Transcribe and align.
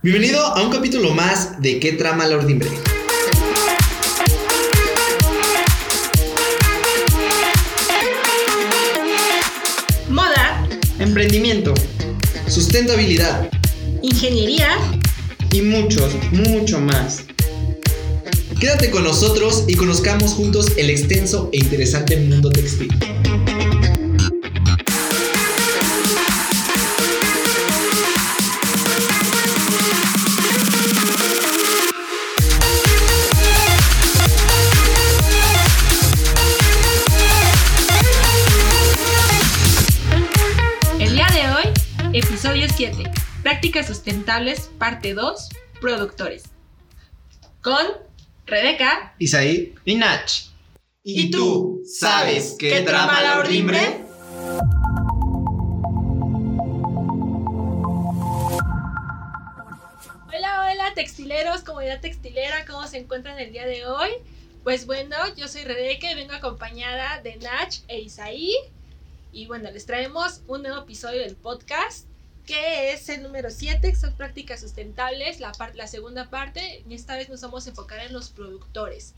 Bienvenido 0.00 0.40
a 0.40 0.62
un 0.62 0.70
capítulo 0.70 1.10
más 1.12 1.60
de 1.60 1.80
¿Qué 1.80 1.92
trama 1.94 2.24
la 2.24 2.36
ordimbre? 2.36 2.68
Moda, 10.08 10.66
Emprendimiento, 10.98 11.74
sustentabilidad 12.48 13.48
ingeniería. 14.02 14.78
y 15.52 15.62
muchos, 15.62 16.14
mucho 16.32 16.80
más. 16.80 17.24
Quédate 18.60 18.90
con 18.90 19.04
nosotros 19.04 19.64
y 19.68 19.74
conozcamos 19.74 20.32
juntos 20.32 20.72
el 20.76 20.90
extenso 20.90 21.50
e 21.52 21.58
interesante 21.58 22.16
mundo 22.16 22.50
textil. 22.50 22.88
7. 42.68 43.10
Prácticas 43.42 43.86
sustentables, 43.86 44.70
parte 44.78 45.14
2. 45.14 45.48
Productores. 45.80 46.44
Con 47.62 47.86
Rebeca. 48.46 49.14
Isaí 49.18 49.74
y 49.84 49.94
Nach. 49.94 50.30
¿Y 51.02 51.30
tú 51.30 51.82
sabes 51.86 52.56
qué 52.58 52.82
trama 52.82 53.22
la 53.22 53.38
ordimbre? 53.38 54.02
Hola, 60.26 60.70
hola, 60.70 60.94
textileros, 60.94 61.62
comunidad 61.62 62.00
textilera, 62.00 62.64
¿cómo 62.66 62.86
se 62.86 62.98
encuentran 62.98 63.38
el 63.38 63.52
día 63.52 63.66
de 63.66 63.86
hoy? 63.86 64.10
Pues 64.64 64.86
bueno, 64.86 65.16
yo 65.36 65.48
soy 65.48 65.64
Rebeca 65.64 66.10
y 66.10 66.14
vengo 66.14 66.34
acompañada 66.34 67.22
de 67.22 67.36
Nach 67.36 67.74
e 67.88 68.00
Isaí. 68.00 68.54
Y 69.32 69.46
bueno, 69.46 69.70
les 69.70 69.86
traemos 69.86 70.42
un 70.46 70.62
nuevo 70.62 70.78
episodio 70.78 71.20
del 71.20 71.36
podcast 71.36 72.07
que 72.48 72.94
es 72.94 73.10
el 73.10 73.22
número 73.22 73.50
7, 73.50 73.90
que 73.90 73.94
son 73.94 74.14
prácticas 74.14 74.60
sustentables, 74.60 75.38
la, 75.38 75.52
la 75.74 75.86
segunda 75.86 76.30
parte. 76.30 76.82
Y 76.88 76.94
esta 76.94 77.14
vez 77.14 77.28
nos 77.28 77.42
vamos 77.42 77.66
a 77.66 77.70
enfocar 77.70 78.00
en 78.00 78.14
los 78.14 78.30
productores. 78.30 79.12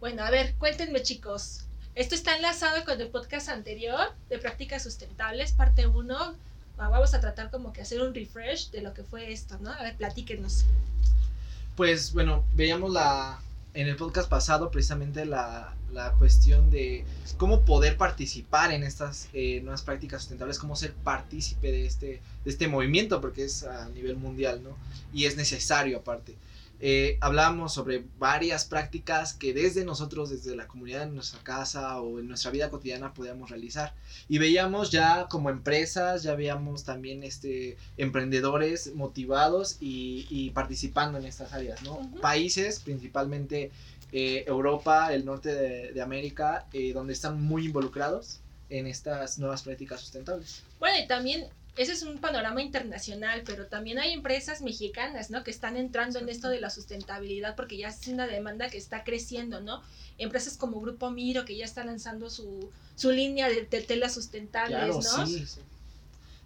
Bueno, 0.00 0.24
a 0.24 0.30
ver, 0.30 0.56
cuéntenme 0.56 1.00
chicos. 1.00 1.66
Esto 1.94 2.16
está 2.16 2.34
enlazado 2.34 2.84
con 2.84 3.00
el 3.00 3.06
podcast 3.06 3.50
anterior 3.50 4.12
de 4.28 4.38
prácticas 4.38 4.82
sustentables, 4.82 5.52
parte 5.52 5.86
1. 5.86 6.34
Vamos 6.76 7.14
a 7.14 7.20
tratar 7.20 7.52
como 7.52 7.72
que 7.72 7.82
hacer 7.82 8.02
un 8.02 8.12
refresh 8.12 8.72
de 8.72 8.80
lo 8.80 8.92
que 8.94 9.04
fue 9.04 9.30
esto, 9.30 9.58
¿no? 9.60 9.70
A 9.70 9.80
ver, 9.84 9.96
platíquenos. 9.96 10.64
Pues 11.76 12.12
bueno, 12.12 12.44
veíamos 12.54 12.90
la 12.90 13.38
en 13.74 13.86
el 13.86 13.94
podcast 13.94 14.28
pasado 14.28 14.72
precisamente 14.72 15.24
la, 15.24 15.72
la 15.92 16.12
cuestión 16.12 16.70
de 16.70 17.04
cómo 17.36 17.64
poder 17.64 17.96
participar 17.96 18.72
en 18.72 18.82
estas 18.82 19.28
eh, 19.32 19.60
nuevas 19.62 19.82
prácticas 19.82 20.22
sustentables, 20.22 20.58
cómo 20.58 20.76
ser 20.76 20.92
partícipe 20.92 21.70
de 21.70 21.86
este, 21.86 22.20
de 22.44 22.50
este 22.50 22.68
movimiento, 22.68 23.20
porque 23.20 23.44
es 23.44 23.64
a 23.64 23.88
nivel 23.90 24.16
mundial, 24.16 24.62
¿no? 24.62 24.76
Y 25.12 25.26
es 25.26 25.36
necesario 25.36 25.98
aparte. 25.98 26.36
Eh, 26.84 27.16
hablábamos 27.20 27.72
sobre 27.72 28.02
varias 28.18 28.64
prácticas 28.64 29.34
que 29.34 29.54
desde 29.54 29.84
nosotros, 29.84 30.30
desde 30.30 30.56
la 30.56 30.66
comunidad 30.66 31.04
en 31.04 31.14
nuestra 31.14 31.40
casa 31.44 32.00
o 32.00 32.18
en 32.18 32.26
nuestra 32.26 32.50
vida 32.50 32.70
cotidiana 32.70 33.14
podíamos 33.14 33.50
realizar. 33.50 33.94
Y 34.28 34.38
veíamos 34.38 34.90
ya 34.90 35.28
como 35.30 35.48
empresas, 35.48 36.24
ya 36.24 36.34
veíamos 36.34 36.82
también 36.82 37.22
este, 37.22 37.76
emprendedores 37.98 38.96
motivados 38.96 39.76
y, 39.80 40.26
y 40.28 40.50
participando 40.50 41.18
en 41.18 41.26
estas 41.26 41.52
áreas, 41.52 41.80
¿no? 41.84 41.98
Ujú. 41.98 42.20
Países, 42.20 42.80
principalmente 42.80 43.70
eh, 44.12 44.44
Europa, 44.46 45.12
el 45.12 45.24
norte 45.24 45.54
de, 45.54 45.92
de 45.92 46.02
América, 46.02 46.66
eh, 46.72 46.92
donde 46.92 47.12
están 47.14 47.40
muy 47.42 47.66
involucrados 47.66 48.40
en 48.68 48.86
estas 48.86 49.38
nuevas 49.38 49.62
prácticas 49.62 50.00
sustentables. 50.00 50.62
Bueno, 50.78 50.98
y 51.02 51.06
también 51.06 51.46
ese 51.76 51.92
es 51.92 52.02
un 52.02 52.18
panorama 52.18 52.60
internacional, 52.62 53.42
pero 53.46 53.66
también 53.66 53.98
hay 53.98 54.12
empresas 54.12 54.60
mexicanas, 54.60 55.30
¿no? 55.30 55.42
Que 55.42 55.50
están 55.50 55.76
entrando 55.76 56.18
en 56.18 56.28
esto 56.28 56.48
de 56.48 56.60
la 56.60 56.68
sustentabilidad 56.70 57.56
porque 57.56 57.78
ya 57.78 57.88
es 57.88 58.06
una 58.08 58.26
demanda 58.26 58.68
que 58.68 58.76
está 58.78 59.04
creciendo, 59.04 59.60
¿no? 59.60 59.82
Empresas 60.18 60.56
como 60.58 60.80
Grupo 60.80 61.10
Miro 61.10 61.44
que 61.46 61.56
ya 61.56 61.64
están 61.64 61.86
lanzando 61.86 62.28
su, 62.28 62.70
su 62.94 63.10
línea 63.10 63.48
de, 63.48 63.62
de 63.64 63.80
telas 63.80 64.12
sustentables, 64.14 64.78
Claro, 64.78 64.94
¿no? 65.00 65.26
sí. 65.26 65.46
sí. 65.46 65.60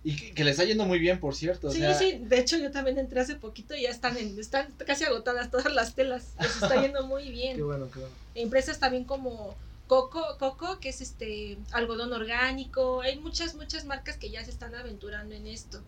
Y 0.07 0.15
que, 0.15 0.31
que 0.35 0.45
le 0.45 0.53
está 0.53 0.63
yendo 0.63 0.85
muy 0.87 1.01
bien, 1.01 1.19
por 1.19 1.35
cierto. 1.35 1.67
o 1.67 1.73
Sí, 1.73 1.79
sea, 1.79 1.93
sí, 1.95 2.21
de 2.23 2.39
hecho 2.39 2.57
yo 2.57 2.71
también 2.71 2.97
entré 2.97 3.19
hace 3.19 3.35
poquito 3.35 3.75
y 3.75 3.83
ya 3.83 3.91
están, 3.91 4.17
en, 4.17 4.39
están 4.39 4.73
casi 4.87 5.03
agotadas 5.03 5.51
todas 5.51 5.75
las 5.75 5.97
telas, 5.97 6.35
les 6.41 6.63
está 6.63 6.81
yendo 6.81 7.05
muy 7.09 7.29
bien. 7.29 7.57
Qué 7.57 7.63
bueno, 7.65 7.91
qué 7.93 7.99
bueno. 7.99 8.15
Empresas 8.37 8.79
también 8.79 9.03
como 9.03 9.57
Coco, 9.89 10.25
Coco, 10.39 10.79
que 10.79 10.91
es 10.91 11.01
este 11.01 11.59
algodón 11.73 12.13
orgánico, 12.13 13.01
hay 13.01 13.19
muchas, 13.19 13.57
muchas 13.57 13.85
marcas 13.85 14.17
que 14.17 14.31
ya 14.31 14.45
se 14.45 14.53
están 14.53 14.77
aventurando 14.77 15.35
en 15.35 15.49
esto. 15.49 15.83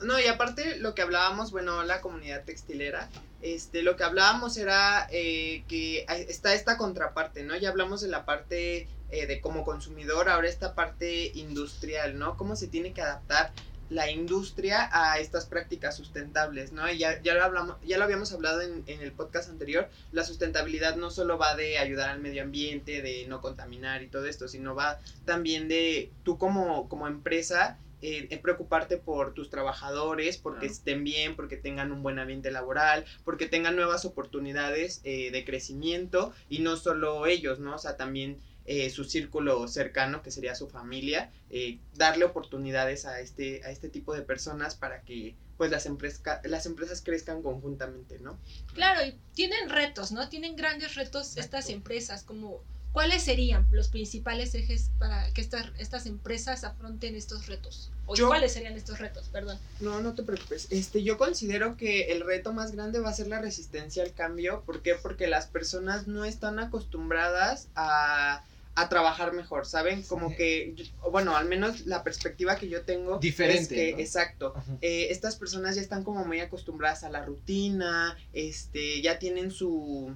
No, 0.00 0.18
y 0.18 0.26
aparte 0.26 0.78
lo 0.78 0.96
que 0.96 1.02
hablábamos, 1.02 1.52
bueno, 1.52 1.84
la 1.84 2.00
comunidad 2.00 2.42
textilera, 2.44 3.08
este, 3.40 3.82
lo 3.82 3.96
que 3.96 4.02
hablábamos 4.02 4.56
era 4.56 5.06
eh, 5.12 5.62
que 5.68 6.06
está 6.28 6.54
esta 6.54 6.76
contraparte, 6.76 7.44
¿no? 7.44 7.56
Ya 7.56 7.68
hablamos 7.68 8.00
de 8.00 8.08
la 8.08 8.24
parte 8.24 8.88
eh, 9.10 9.26
de 9.26 9.40
como 9.40 9.64
consumidor, 9.64 10.28
ahora 10.28 10.48
esta 10.48 10.74
parte 10.74 11.32
industrial, 11.34 12.18
¿no? 12.18 12.36
Cómo 12.36 12.56
se 12.56 12.68
tiene 12.68 12.92
que 12.92 13.02
adaptar 13.02 13.52
la 13.90 14.10
industria 14.10 14.90
a 14.92 15.18
estas 15.18 15.46
prácticas 15.46 15.96
sustentables, 15.96 16.72
¿no? 16.72 16.90
Y 16.90 16.98
ya, 16.98 17.22
ya 17.22 17.34
lo 17.34 17.44
hablamos, 17.44 17.76
ya 17.86 17.96
lo 17.96 18.04
habíamos 18.04 18.32
hablado 18.32 18.60
en, 18.60 18.84
en 18.86 19.00
el 19.00 19.12
podcast 19.12 19.48
anterior, 19.48 19.88
la 20.12 20.24
sustentabilidad 20.24 20.96
no 20.96 21.10
solo 21.10 21.38
va 21.38 21.56
de 21.56 21.78
ayudar 21.78 22.10
al 22.10 22.20
medio 22.20 22.42
ambiente, 22.42 23.00
de 23.00 23.26
no 23.28 23.40
contaminar 23.40 24.02
y 24.02 24.08
todo 24.08 24.26
esto, 24.26 24.46
sino 24.46 24.74
va 24.74 24.98
también 25.24 25.68
de 25.68 26.10
tú 26.22 26.36
como, 26.36 26.88
como 26.88 27.06
empresa 27.06 27.78
eh, 28.00 28.38
preocuparte 28.40 28.96
por 28.96 29.34
tus 29.34 29.50
trabajadores, 29.50 30.36
porque 30.36 30.66
estén 30.66 31.02
bien, 31.02 31.34
porque 31.34 31.56
tengan 31.56 31.90
un 31.90 32.04
buen 32.04 32.20
ambiente 32.20 32.52
laboral, 32.52 33.04
porque 33.24 33.46
tengan 33.46 33.74
nuevas 33.74 34.04
oportunidades 34.04 35.00
eh, 35.02 35.32
de 35.32 35.44
crecimiento 35.44 36.32
y 36.48 36.60
no 36.60 36.76
solo 36.76 37.26
ellos, 37.26 37.58
¿no? 37.58 37.74
O 37.74 37.78
sea, 37.78 37.96
también 37.96 38.38
eh, 38.68 38.90
su 38.90 39.04
círculo 39.04 39.66
cercano, 39.66 40.22
que 40.22 40.30
sería 40.30 40.54
su 40.54 40.68
familia, 40.68 41.30
eh, 41.50 41.78
darle 41.94 42.24
oportunidades 42.24 43.06
a 43.06 43.20
este, 43.20 43.62
a 43.64 43.70
este 43.70 43.88
tipo 43.88 44.14
de 44.14 44.22
personas 44.22 44.74
para 44.74 45.00
que 45.02 45.34
pues 45.56 45.70
las, 45.72 45.86
empresca- 45.86 46.40
las 46.44 46.66
empresas 46.66 47.02
crezcan 47.02 47.42
conjuntamente, 47.42 48.18
¿no? 48.20 48.38
Claro, 48.74 49.04
y 49.04 49.16
tienen 49.34 49.68
retos, 49.70 50.12
¿no? 50.12 50.28
Tienen 50.28 50.54
grandes 50.54 50.94
retos 50.94 51.36
estas 51.36 51.68
empresas, 51.70 52.22
como 52.22 52.62
¿cuáles 52.92 53.22
serían 53.24 53.66
los 53.72 53.88
principales 53.88 54.54
ejes 54.54 54.90
para 54.98 55.32
que 55.32 55.40
estas, 55.40 55.66
estas 55.78 56.06
empresas 56.06 56.62
afronten 56.64 57.16
estos 57.16 57.46
retos? 57.46 57.90
¿O 58.06 58.14
Yo- 58.14 58.28
cuáles 58.28 58.52
serían 58.52 58.74
estos 58.74 58.98
retos? 59.00 59.28
Perdón. 59.32 59.58
No, 59.80 60.00
no 60.00 60.14
te 60.14 60.22
preocupes. 60.22 60.68
Este, 60.70 61.02
yo 61.02 61.18
considero 61.18 61.76
que 61.76 62.12
el 62.12 62.20
reto 62.24 62.52
más 62.52 62.72
grande 62.72 63.00
va 63.00 63.10
a 63.10 63.14
ser 63.14 63.26
la 63.26 63.40
resistencia 63.40 64.02
al 64.02 64.14
cambio. 64.14 64.62
¿Por 64.64 64.80
qué? 64.82 64.94
Porque 64.94 65.26
las 65.26 65.46
personas 65.46 66.06
no 66.06 66.24
están 66.24 66.58
acostumbradas 66.58 67.68
a, 67.74 68.44
a 68.80 68.88
trabajar 68.88 69.32
mejor, 69.32 69.66
¿saben? 69.66 70.04
Como 70.04 70.36
que, 70.36 70.74
bueno, 71.10 71.36
al 71.36 71.48
menos 71.48 71.86
la 71.86 72.04
perspectiva 72.04 72.54
que 72.56 72.68
yo 72.68 72.82
tengo 72.82 73.18
Diferente, 73.18 73.60
es 73.60 73.68
que, 73.68 73.92
¿no? 73.92 73.98
exacto, 73.98 74.54
eh, 74.80 75.08
estas 75.10 75.34
personas 75.34 75.74
ya 75.74 75.82
están 75.82 76.04
como 76.04 76.24
muy 76.24 76.38
acostumbradas 76.38 77.02
a 77.02 77.10
la 77.10 77.24
rutina, 77.24 78.16
este, 78.32 79.02
ya 79.02 79.18
tienen 79.18 79.50
su, 79.50 80.14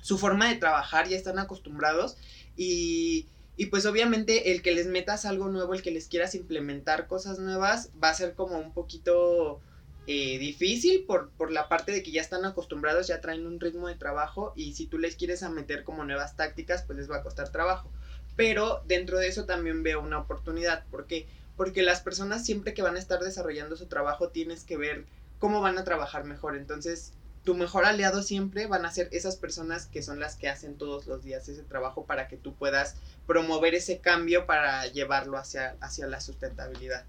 su 0.00 0.16
forma 0.16 0.48
de 0.48 0.56
trabajar, 0.56 1.06
ya 1.06 1.18
están 1.18 1.38
acostumbrados 1.38 2.16
y, 2.56 3.26
y 3.58 3.66
pues 3.66 3.84
obviamente 3.84 4.52
el 4.52 4.62
que 4.62 4.72
les 4.72 4.86
metas 4.86 5.26
algo 5.26 5.48
nuevo, 5.48 5.74
el 5.74 5.82
que 5.82 5.90
les 5.90 6.08
quieras 6.08 6.34
implementar 6.34 7.06
cosas 7.06 7.38
nuevas, 7.38 7.90
va 8.02 8.08
a 8.08 8.14
ser 8.14 8.34
como 8.34 8.58
un 8.58 8.72
poquito 8.72 9.60
eh, 10.06 10.38
difícil 10.38 11.04
por, 11.04 11.30
por 11.30 11.52
la 11.52 11.68
parte 11.68 11.92
de 11.92 12.02
que 12.02 12.10
ya 12.10 12.20
están 12.20 12.44
acostumbrados, 12.44 13.06
ya 13.06 13.20
traen 13.20 13.46
un 13.46 13.60
ritmo 13.60 13.88
de 13.88 13.94
trabajo 13.94 14.52
y 14.56 14.74
si 14.74 14.86
tú 14.86 14.98
les 14.98 15.16
quieres 15.16 15.42
meter 15.50 15.84
como 15.84 16.04
nuevas 16.04 16.36
tácticas, 16.36 16.82
pues 16.82 16.98
les 16.98 17.10
va 17.10 17.18
a 17.18 17.22
costar 17.22 17.50
trabajo. 17.50 17.90
Pero 18.36 18.82
dentro 18.86 19.18
de 19.18 19.28
eso 19.28 19.44
también 19.44 19.82
veo 19.82 20.00
una 20.00 20.18
oportunidad, 20.18 20.84
¿por 20.86 21.06
qué? 21.06 21.28
Porque 21.56 21.82
las 21.82 22.00
personas 22.00 22.44
siempre 22.44 22.74
que 22.74 22.82
van 22.82 22.96
a 22.96 22.98
estar 22.98 23.20
desarrollando 23.20 23.76
su 23.76 23.86
trabajo 23.86 24.28
tienes 24.28 24.64
que 24.64 24.76
ver 24.76 25.04
cómo 25.38 25.60
van 25.60 25.78
a 25.78 25.84
trabajar 25.84 26.24
mejor. 26.24 26.56
Entonces, 26.56 27.12
tu 27.44 27.54
mejor 27.54 27.84
aliado 27.84 28.22
siempre 28.22 28.66
van 28.66 28.86
a 28.86 28.92
ser 28.92 29.08
esas 29.12 29.36
personas 29.36 29.86
que 29.86 30.02
son 30.02 30.20
las 30.20 30.36
que 30.36 30.48
hacen 30.48 30.76
todos 30.76 31.06
los 31.06 31.24
días 31.24 31.48
ese 31.48 31.62
trabajo 31.62 32.06
para 32.06 32.28
que 32.28 32.36
tú 32.36 32.54
puedas 32.54 32.96
promover 33.26 33.74
ese 33.74 33.98
cambio 33.98 34.46
para 34.46 34.86
llevarlo 34.86 35.36
hacia, 35.36 35.76
hacia 35.80 36.06
la 36.06 36.20
sustentabilidad. 36.20 37.04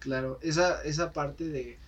Claro, 0.00 0.38
esa, 0.42 0.82
esa 0.82 1.12
parte 1.12 1.44
de... 1.44 1.78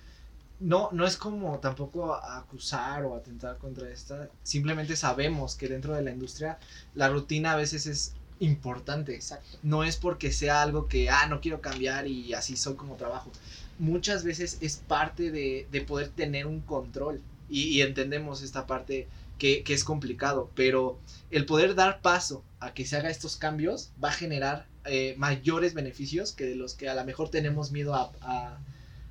No, 0.63 0.91
no 0.93 1.07
es 1.07 1.17
como 1.17 1.59
tampoco 1.59 2.15
acusar 2.15 3.05
o 3.05 3.17
atentar 3.17 3.59
contra 3.59 3.91
esta. 3.91 4.29
Simplemente 4.45 4.95
sabemos 4.95 5.57
que 5.57 5.69
dentro 5.69 5.95
de 5.95 6.03
la 6.03 6.13
industria 6.13 6.59
la 6.95 7.09
rutina 7.09 7.53
a 7.53 7.57
veces 7.57 7.87
es 7.87 8.15
importante. 8.39 9.15
Exacto. 9.15 9.59
No 9.65 9.83
es 9.83 9.97
porque 9.97 10.31
sea 10.33 10.63
algo 10.63 10.87
que, 10.87 11.11
ah, 11.11 11.27
no 11.27 11.41
quiero 11.41 11.61
cambiar 11.61 12.07
y 12.07 12.33
así 12.35 12.57
soy 12.57 12.75
como 12.77 12.97
trabajo. 12.97 13.31
muchas 13.79 14.23
veces 14.23 14.59
es 14.61 14.77
parte 14.77 15.33
de, 15.33 15.67
de 15.73 15.81
poder 15.81 16.09
tener 16.11 16.47
un 16.47 16.61
control. 16.61 17.21
Y, 17.49 17.65
y 17.65 17.83
entendemos 17.83 18.43
esta 18.43 18.67
parte 18.67 19.09
que, 19.39 19.65
que, 19.65 19.75
es 19.75 19.85
complicado, 19.85 20.51
pero 20.55 20.99
el 21.31 21.45
poder 21.45 21.75
dar 21.75 22.01
paso 22.01 22.45
a 22.61 22.73
que 22.73 22.87
se 22.87 22.97
haga 22.97 23.11
estos 23.11 23.37
cambios 23.37 23.91
va 24.03 24.11
a 24.11 24.13
generar 24.13 24.67
eh, 24.85 25.15
mayores 25.19 25.75
beneficios 25.75 26.33
que 26.33 26.45
de 26.45 26.55
los 26.55 26.75
que 26.75 26.89
a 26.89 26.95
lo 26.95 27.05
mejor 27.05 27.29
tenemos 27.31 27.73
miedo 27.73 27.95
a, 27.95 28.13
a, 28.23 28.59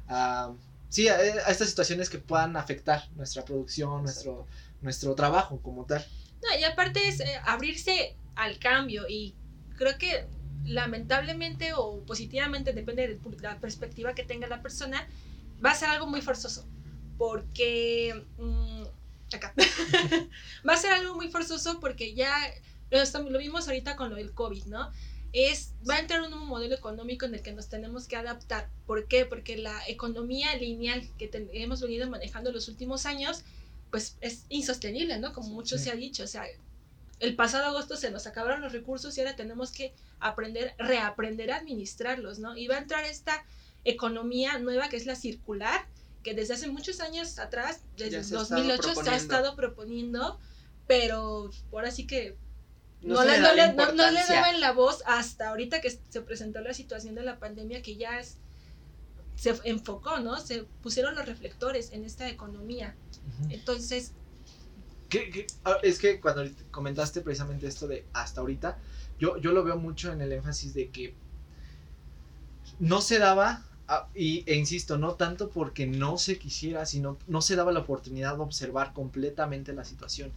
a 0.08 0.52
sí, 0.92 1.08
a, 1.08 1.16
a, 1.16 1.50
estas 1.50 1.70
situaciones 1.70 2.10
que 2.12 2.20
puedan 2.20 2.56
afectar 2.56 3.10
nuestra 3.16 3.44
producción, 3.44 4.04
nuestro, 4.04 4.46
nuestro 4.82 5.16
trabajo 5.16 5.60
como 5.62 5.86
tal. 5.86 6.06
No, 6.44 6.60
y 6.60 6.64
aparte 6.64 7.08
es 7.08 7.20
eh, 7.22 7.40
abrirse 7.46 8.16
al 8.36 8.60
cambio 8.60 9.08
y 9.10 9.34
creo 9.78 9.98
que 9.98 10.28
lamentablemente 10.66 11.74
o 11.74 12.04
positivamente, 12.06 12.74
depende 12.74 13.08
de 13.08 13.20
la 13.42 13.60
perspectiva 13.60 14.14
que 14.14 14.24
tenga 14.24 14.48
la 14.48 14.62
persona, 14.62 15.08
va 15.64 15.72
a 15.72 15.76
ser 15.76 15.90
algo 15.90 16.08
muy 16.08 16.22
forzoso. 16.22 16.66
Porque. 17.18 18.26
Mmm, 18.38 18.84
acá. 19.34 19.54
va 20.68 20.74
a 20.74 20.78
ser 20.78 20.92
algo 20.92 21.16
muy 21.16 21.30
forzoso 21.30 21.80
porque 21.80 22.14
ya 22.14 22.34
lo, 22.90 23.30
lo, 23.30 23.40
vimos 23.40 23.68
ahorita 23.68 23.96
con 23.96 24.10
lo 24.10 24.16
del 24.18 24.34
COVID, 24.34 24.66
¿no? 24.66 24.92
Es, 25.34 25.74
va 25.90 25.96
a 25.96 26.00
entrar 26.00 26.22
un 26.22 26.32
nuevo 26.32 26.46
modelo 26.46 26.76
económico 26.76 27.26
en 27.26 27.36
el 27.36 27.42
que 27.42 27.54
nos 27.54 27.70
tenemos 27.70 28.08
que 28.08 28.18
adaptar. 28.18 28.70
¿Por 28.86 29.08
qué? 29.08 29.26
Porque 29.26 29.58
la 29.58 29.82
economía 29.88 30.56
lineal 30.58 31.08
que 31.18 31.30
hemos 31.54 31.82
venido 31.82 32.10
manejando 32.10 32.52
los 32.52 32.68
últimos 32.68 33.06
años, 33.06 33.44
pues 33.92 34.18
es 34.22 34.46
insostenible, 34.50 35.20
¿no? 35.20 35.34
Como 35.34 35.50
mucho 35.50 35.78
sí. 35.78 35.86
se 35.86 35.92
ha 35.92 35.96
dicho. 35.96 36.24
O 36.24 36.28
sea, 36.28 36.46
el 37.22 37.36
pasado 37.36 37.66
agosto 37.66 37.96
se 37.96 38.12
nos 38.12 38.28
acabaron 38.28 38.62
los 38.62 38.74
recursos 38.74 39.16
y 39.16 39.22
ahora 39.22 39.36
tenemos 39.36 39.72
que 39.72 39.94
aprender, 40.20 40.74
reaprender 40.78 41.52
a 41.52 41.58
administrarlos, 41.58 42.40
¿no? 42.40 42.58
Y 42.58 42.68
va 42.68 42.76
a 42.76 42.80
entrar 42.80 43.06
esta 43.06 43.46
economía 43.86 44.58
nueva 44.60 44.90
que 44.90 44.98
es 44.98 45.06
la 45.06 45.16
circular, 45.16 45.86
que 46.24 46.34
desde 46.34 46.56
hace 46.56 46.68
muchos 46.68 47.00
años 47.00 47.40
atrás, 47.40 47.82
desde 47.96 48.24
se 48.24 48.36
2008 48.36 49.04
se 49.04 49.10
ha 49.10 49.16
estado 49.16 49.56
proponiendo, 49.56 50.40
pero 50.88 51.52
ahora 51.72 51.92
sí 51.92 52.06
que 52.08 52.36
no, 53.02 53.16
no, 53.16 53.22
se 53.22 53.28
le, 53.28 53.38
le 53.38 53.42
da 53.42 53.50
no, 53.50 53.56
la 53.56 53.66
le, 53.68 53.74
no, 53.74 53.86
no 53.86 54.12
le 54.12 54.22
importancia. 54.22 54.36
daban 54.36 54.60
la 54.62 54.72
voz 54.74 55.04
hasta 55.06 55.50
ahorita 55.50 55.82
que 55.82 55.90
se 56.10 56.22
presentó 56.22 56.62
la 56.62 56.74
situación 56.74 57.16
de 57.16 57.24
la 57.24 57.40
pandemia 57.40 57.82
que 57.82 57.96
ya 57.96 58.20
es, 58.20 58.38
se 59.36 59.56
enfocó, 59.64 60.20
¿no? 60.20 60.38
Se 60.40 60.64
pusieron 60.84 61.16
los 61.16 61.26
reflectores 61.26 61.92
en 61.94 62.06
esta 62.06 62.30
economía. 62.30 62.96
Entonces, 63.50 64.14
¿Qué, 65.10 65.30
qué? 65.30 65.48
Ah, 65.66 65.78
es 65.84 66.00
que 66.00 66.22
cuando 66.22 66.44
comentaste 66.72 67.22
precisamente 67.22 67.68
esto 67.68 67.88
de 67.88 68.06
hasta 68.14 68.40
ahorita, 68.42 68.78
yo, 69.20 69.38
yo 69.38 69.52
lo 69.52 69.64
veo 69.64 69.78
mucho 69.78 70.12
en 70.14 70.22
el 70.22 70.32
énfasis 70.32 70.74
de 70.74 70.90
que 70.90 71.14
no 72.80 73.02
se 73.02 73.20
daba, 73.20 73.66
ah, 73.88 74.08
y, 74.16 74.44
e 74.48 74.56
insisto, 74.56 74.98
no 74.98 75.16
tanto 75.16 75.50
porque 75.50 75.86
no 75.86 76.18
se 76.18 76.40
quisiera, 76.40 76.86
sino 76.86 77.18
no 77.28 77.42
se 77.42 77.56
daba 77.56 77.72
la 77.72 77.82
oportunidad 77.82 78.36
de 78.36 78.42
observar 78.42 78.94
completamente 78.94 79.74
la 79.74 79.84
situación. 79.86 80.32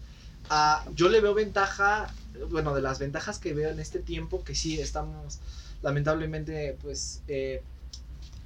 Uh, 0.51 0.93
yo 0.95 1.09
le 1.09 1.21
veo 1.21 1.35
ventaja, 1.35 2.13
bueno, 2.51 2.75
de 2.75 2.83
las 2.83 2.99
ventajas 2.99 3.39
que 3.39 3.55
veo 3.55 3.71
en 3.71 3.81
este 3.81 3.99
tiempo, 3.99 4.45
que 4.45 4.55
sí 4.55 4.81
estamos 4.81 5.41
lamentablemente 5.83 6.77
pues 6.83 7.23
eh, 7.29 7.63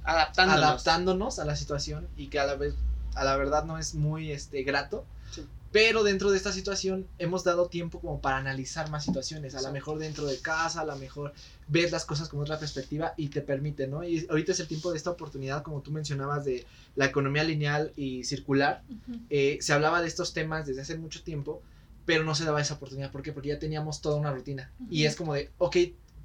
adaptándonos. 0.03 0.63
adaptándonos 0.63 1.39
a 1.39 1.45
la 1.45 1.55
situación 1.55 2.07
y 2.17 2.27
que 2.27 2.39
a 2.39 2.45
la 2.45 2.55
vez, 2.55 2.75
a 3.15 3.23
la 3.23 3.37
verdad 3.37 3.63
no 3.63 3.77
es 3.77 3.95
muy 3.95 4.31
este, 4.31 4.63
grato. 4.63 5.05
Sí. 5.31 5.45
Pero 5.71 6.03
dentro 6.03 6.31
de 6.31 6.37
esta 6.37 6.51
situación 6.51 7.07
hemos 7.19 7.43
dado 7.43 7.67
tiempo 7.67 7.99
como 7.99 8.19
para 8.19 8.37
analizar 8.37 8.89
más 8.89 9.05
situaciones. 9.05 9.53
A 9.53 9.61
lo 9.61 9.71
mejor 9.71 9.99
dentro 9.99 10.25
de 10.25 10.39
casa, 10.39 10.81
a 10.81 10.85
lo 10.85 10.95
mejor 10.95 11.31
ves 11.67 11.91
las 11.91 12.05
cosas 12.05 12.27
con 12.27 12.39
otra 12.39 12.57
perspectiva 12.57 13.13
y 13.17 13.27
te 13.27 13.41
permite, 13.41 13.87
¿no? 13.87 14.03
Y 14.03 14.25
ahorita 14.29 14.51
es 14.53 14.59
el 14.59 14.67
tiempo 14.67 14.89
de 14.91 14.97
esta 14.97 15.11
oportunidad, 15.11 15.61
como 15.61 15.81
tú 15.81 15.91
mencionabas, 15.91 16.43
de 16.43 16.65
la 16.95 17.05
economía 17.05 17.43
lineal 17.43 17.93
y 17.95 18.23
circular. 18.23 18.81
Uh 18.89 18.93
-huh. 18.93 19.21
eh, 19.29 19.57
se 19.61 19.73
hablaba 19.73 20.01
de 20.01 20.07
estos 20.07 20.33
temas 20.33 20.65
desde 20.65 20.81
hace 20.81 20.97
mucho 20.97 21.21
tiempo, 21.21 21.61
pero 22.09 22.23
no 22.23 22.33
se 22.33 22.43
daba 22.43 22.59
esa 22.59 22.73
oportunidad. 22.73 23.11
¿Por 23.11 23.21
qué? 23.21 23.31
Porque 23.31 23.49
ya 23.49 23.59
teníamos 23.59 24.01
toda 24.01 24.15
una 24.15 24.33
rutina. 24.33 24.73
Uh 24.79 24.83
-huh. 24.85 24.87
Y 24.89 25.05
es 25.05 25.15
como 25.15 25.35
de, 25.35 25.51
ok, 25.59 25.77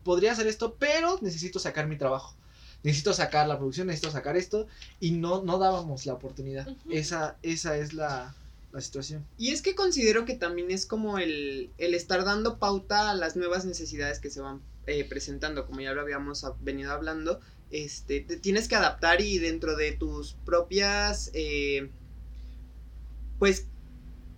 podría 0.02 0.32
hacer 0.32 0.46
esto, 0.46 0.76
pero 0.78 1.18
necesito 1.20 1.58
sacar 1.58 1.86
mi 1.88 1.98
trabajo. 1.98 2.34
Necesito 2.82 3.12
sacar 3.12 3.46
la 3.46 3.58
producción, 3.58 3.88
necesito 3.88 4.10
sacar 4.10 4.34
esto. 4.34 4.66
Y 4.98 5.10
no, 5.10 5.42
no 5.42 5.58
dábamos 5.58 6.06
la 6.06 6.14
oportunidad. 6.14 6.66
Uh 6.66 6.70
-huh. 6.70 6.96
esa, 6.96 7.36
esa 7.42 7.76
es 7.76 7.92
la, 7.92 8.34
la 8.72 8.80
situación. 8.80 9.26
Y 9.36 9.52
es 9.52 9.60
que 9.60 9.74
considero 9.74 10.24
que 10.24 10.36
también 10.36 10.70
es 10.70 10.86
como 10.86 11.18
el, 11.18 11.70
el 11.76 11.92
estar 11.92 12.24
dando 12.24 12.58
pauta 12.58 13.10
a 13.10 13.14
las 13.14 13.36
nuevas 13.36 13.66
necesidades 13.66 14.20
que 14.20 14.30
se 14.30 14.40
van 14.40 14.62
eh, 14.86 15.04
presentando, 15.04 15.66
como 15.66 15.82
ya 15.82 15.92
lo 15.92 16.00
habíamos 16.00 16.46
venido 16.62 16.92
hablando, 16.92 17.40
este, 17.70 18.20
te 18.20 18.38
tienes 18.38 18.68
que 18.68 18.76
adaptar 18.76 19.20
y 19.20 19.36
dentro 19.38 19.76
de 19.76 19.92
tus 19.92 20.32
propias, 20.46 21.30
eh, 21.34 21.90
pues, 23.38 23.66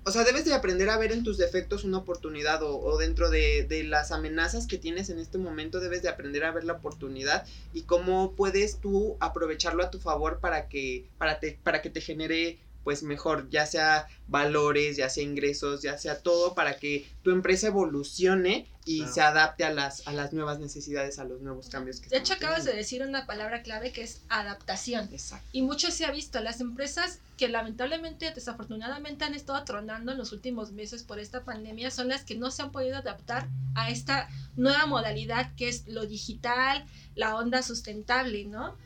o 0.06 0.12
sea, 0.12 0.22
debes 0.22 0.44
de 0.44 0.54
aprender 0.54 0.88
a 0.88 0.98
ver 0.98 1.10
en 1.10 1.24
tus 1.24 1.36
defectos 1.36 1.82
una 1.82 1.98
oportunidad 1.98 2.62
o, 2.62 2.78
o 2.78 2.96
dentro 2.96 3.28
de, 3.28 3.64
de, 3.64 3.82
las 3.82 4.12
amenazas 4.12 4.68
que 4.68 4.78
tienes 4.78 5.10
en 5.10 5.18
este 5.18 5.36
momento 5.36 5.80
debes 5.80 6.00
de 6.00 6.08
aprender 6.08 6.44
a 6.44 6.52
ver 6.52 6.62
la 6.62 6.74
oportunidad 6.74 7.44
y 7.72 7.82
cómo 7.82 8.30
puedes 8.36 8.76
tú 8.78 9.16
aprovecharlo 9.18 9.82
a 9.82 9.90
tu 9.90 9.98
favor 9.98 10.38
para 10.38 10.68
que, 10.68 11.06
para 11.18 11.40
te, 11.40 11.58
para 11.60 11.82
que 11.82 11.90
te 11.90 12.00
genere 12.00 12.60
pues 12.86 13.02
mejor, 13.02 13.50
ya 13.50 13.66
sea 13.66 14.06
valores, 14.28 14.96
ya 14.96 15.10
sea 15.10 15.24
ingresos, 15.24 15.82
ya 15.82 15.98
sea 15.98 16.20
todo 16.20 16.54
para 16.54 16.76
que 16.78 17.10
tu 17.24 17.32
empresa 17.32 17.66
evolucione 17.66 18.68
y 18.84 18.98
claro. 18.98 19.12
se 19.12 19.20
adapte 19.22 19.64
a 19.64 19.72
las, 19.72 20.06
a 20.06 20.12
las 20.12 20.32
nuevas 20.32 20.60
necesidades, 20.60 21.18
a 21.18 21.24
los 21.24 21.40
nuevos 21.40 21.68
cambios 21.68 21.98
que 21.98 22.08
De 22.10 22.18
hecho, 22.18 22.34
acabas 22.34 22.58
teniendo. 22.58 22.70
de 22.70 22.76
decir 22.76 23.02
una 23.02 23.26
palabra 23.26 23.62
clave 23.62 23.90
que 23.90 24.02
es 24.02 24.20
adaptación. 24.28 25.08
Exacto. 25.10 25.44
Y 25.50 25.62
mucho 25.62 25.90
se 25.90 26.04
ha 26.04 26.12
visto, 26.12 26.38
las 26.38 26.60
empresas 26.60 27.18
que 27.36 27.48
lamentablemente, 27.48 28.30
desafortunadamente 28.30 29.24
han 29.24 29.34
estado 29.34 29.64
tronando 29.64 30.12
en 30.12 30.18
los 30.18 30.30
últimos 30.30 30.70
meses 30.70 31.02
por 31.02 31.18
esta 31.18 31.42
pandemia 31.42 31.90
son 31.90 32.06
las 32.06 32.22
que 32.22 32.36
no 32.36 32.52
se 32.52 32.62
han 32.62 32.70
podido 32.70 32.98
adaptar 32.98 33.48
a 33.74 33.90
esta 33.90 34.28
nueva 34.54 34.86
modalidad 34.86 35.56
que 35.56 35.68
es 35.68 35.88
lo 35.88 36.06
digital, 36.06 36.86
la 37.16 37.34
onda 37.34 37.64
sustentable, 37.64 38.44
¿no? 38.44 38.76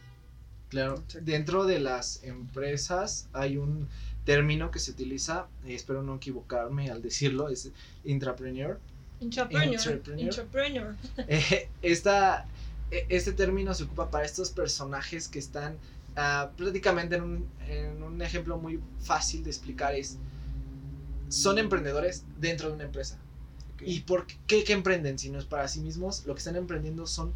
Claro, 0.70 1.02
dentro 1.22 1.64
de 1.64 1.80
las 1.80 2.22
empresas 2.22 3.28
hay 3.32 3.56
un 3.56 3.88
término 4.24 4.70
que 4.70 4.78
se 4.78 4.92
utiliza, 4.92 5.48
eh, 5.66 5.74
espero 5.74 6.02
no 6.02 6.14
equivocarme 6.14 6.90
al 6.90 7.02
decirlo, 7.02 7.48
es 7.48 7.70
intrapreneur. 8.04 8.78
Entrepreneur. 9.20 9.74
Entrepreneur. 9.74 10.26
Entrepreneur. 10.26 10.96
Eh, 11.28 11.68
esta, 11.82 12.46
este 12.90 13.32
término 13.32 13.74
se 13.74 13.82
ocupa 13.82 14.10
para 14.10 14.24
estos 14.24 14.50
personajes 14.50 15.26
que 15.26 15.40
están 15.40 15.74
uh, 16.16 16.54
prácticamente 16.56 17.16
en 17.16 17.22
un, 17.22 17.48
en 17.68 18.02
un 18.04 18.22
ejemplo 18.22 18.56
muy 18.56 18.80
fácil 19.00 19.42
de 19.42 19.50
explicar 19.50 19.96
es, 19.96 20.18
son 21.28 21.58
emprendedores 21.58 22.24
dentro 22.38 22.68
de 22.68 22.74
una 22.74 22.84
empresa. 22.84 23.18
Okay. 23.74 23.92
¿Y 23.92 24.00
por 24.02 24.26
qué, 24.46 24.62
qué 24.62 24.72
emprenden? 24.72 25.18
Si 25.18 25.30
no 25.30 25.40
es 25.40 25.46
para 25.46 25.66
sí 25.66 25.80
mismos, 25.80 26.24
lo 26.26 26.34
que 26.34 26.38
están 26.38 26.54
emprendiendo 26.54 27.08
son 27.08 27.32